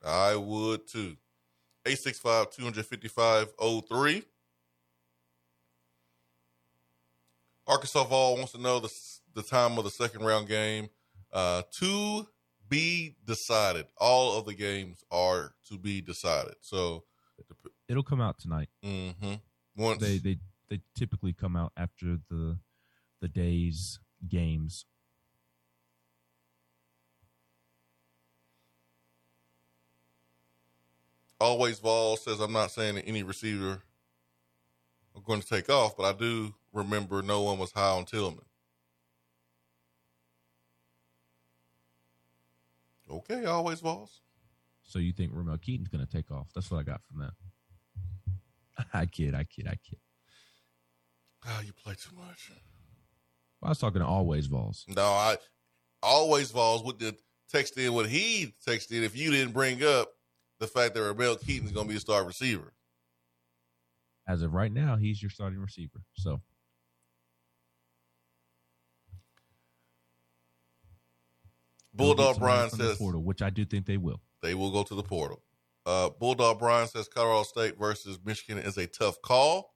[0.05, 1.16] I would too.
[1.87, 3.53] 865 255
[3.89, 4.23] 03.
[7.66, 8.93] Arkansas Vol wants to know the,
[9.35, 10.89] the time of the second round game.
[11.33, 12.27] Uh, to
[12.68, 13.87] be decided.
[13.99, 16.55] All of the games are to be decided.
[16.61, 17.05] So,
[17.89, 18.68] It'll come out tonight.
[18.85, 19.35] mm-hmm.
[19.77, 20.39] once They they
[20.71, 22.59] they typically come out after the
[23.21, 24.87] the day's games.
[31.41, 33.83] always Vol says I'm not saying that any receiver
[35.16, 38.45] are going to take off, but I do remember no one was high on Tillman.
[43.11, 44.21] Okay, always Vols.
[44.85, 46.49] So you think Ramel Keyton's going to take off?
[46.55, 48.87] That's what I got from that.
[48.95, 49.99] I kid, I kid, I kid.
[51.47, 52.51] Ah, you play too much.
[53.62, 54.84] I was talking to always Vols.
[54.88, 55.36] No, I
[56.03, 57.16] always Vols would the
[57.51, 60.12] text in what he texted if you didn't bring up
[60.61, 62.72] the fact that Ramel Keyton's going to be a star receiver.
[64.28, 66.03] As of right now, he's your starting receiver.
[66.14, 66.41] So
[71.95, 74.20] Bulldog Brian says portal, which I do think they will.
[74.43, 75.43] they will go to the portal.
[75.86, 79.74] Uh, Bulldog Brian says Colorado State versus Michigan is a tough call.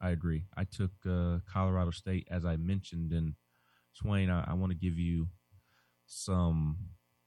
[0.00, 0.44] I agree.
[0.56, 3.34] I took uh, Colorado State as I mentioned, and
[3.92, 4.30] Swain.
[4.30, 5.28] I, I want to give you
[6.06, 6.76] some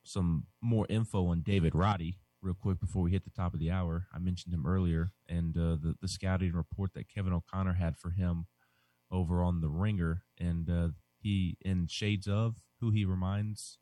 [0.03, 3.71] some more info on David Roddy real quick before we hit the top of the
[3.71, 4.07] hour.
[4.13, 8.11] I mentioned him earlier, and uh, the the scouting report that Kevin O'Connor had for
[8.11, 8.47] him
[9.11, 13.77] over on the Ringer, and uh, he in shades of who he reminds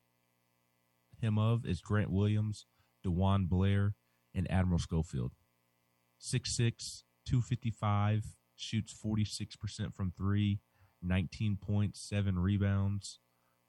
[1.21, 2.65] him of is Grant Williams,
[3.05, 3.95] DeJuan Blair,
[4.33, 5.33] and Admiral Schofield.
[6.21, 10.59] 6'6", 255, shoots 46% from three,
[11.01, 13.19] 19 points, seven rebounds.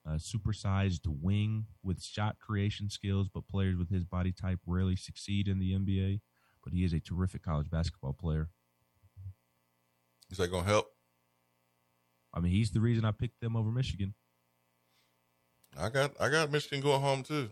[0.07, 5.47] a supersized wing with shot creation skills, but players with his body type rarely succeed
[5.47, 6.20] in the NBA.
[6.64, 8.49] But he is a terrific college basketball player.
[10.30, 10.86] Is that going to help?
[12.32, 14.14] I mean, he's the reason I picked them over Michigan.
[15.78, 17.49] I got I got Michigan going home too.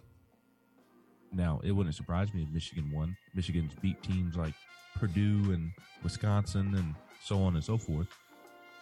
[1.32, 3.16] Now, it wouldn't surprise me if Michigan won.
[3.34, 4.54] Michigan's beat teams like
[4.96, 5.70] Purdue and
[6.02, 8.08] Wisconsin and so on and so forth.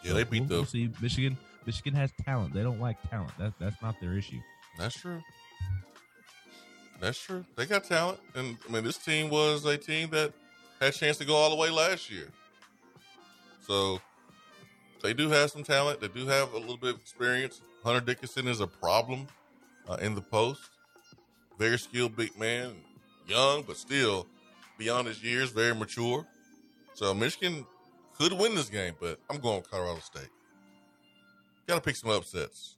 [0.03, 0.67] Yeah, they beat we'll, the.
[0.67, 0.91] See.
[1.01, 1.37] Michigan.
[1.67, 2.55] Michigan has talent.
[2.55, 3.33] They don't like talent.
[3.39, 4.39] That that's not their issue.
[4.79, 5.21] That's true.
[7.01, 7.45] That's true.
[7.57, 10.33] They got talent, and I mean, this team was a team that
[10.81, 12.29] had a chance to go all the way last year.
[13.67, 14.01] So
[15.03, 16.01] they do have some talent.
[16.01, 17.61] They do have a little bit of experience.
[17.85, 19.27] Hunter Dickinson is a problem
[19.89, 20.63] uh, in the post.
[21.59, 22.75] Very skilled big man,
[23.27, 24.27] young but still
[24.79, 26.27] beyond his years, very mature.
[26.95, 27.67] So Michigan
[28.19, 30.29] could win this game, but I'm going Colorado State.
[31.67, 32.77] Got to pick some upsets.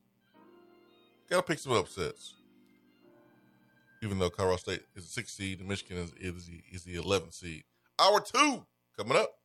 [1.30, 2.34] Got to pick some upsets.
[4.02, 6.96] Even though Colorado State is a six seed and Michigan is, is, the, is the
[6.96, 7.64] 11th seed.
[7.98, 8.64] Hour two
[8.96, 9.37] coming up.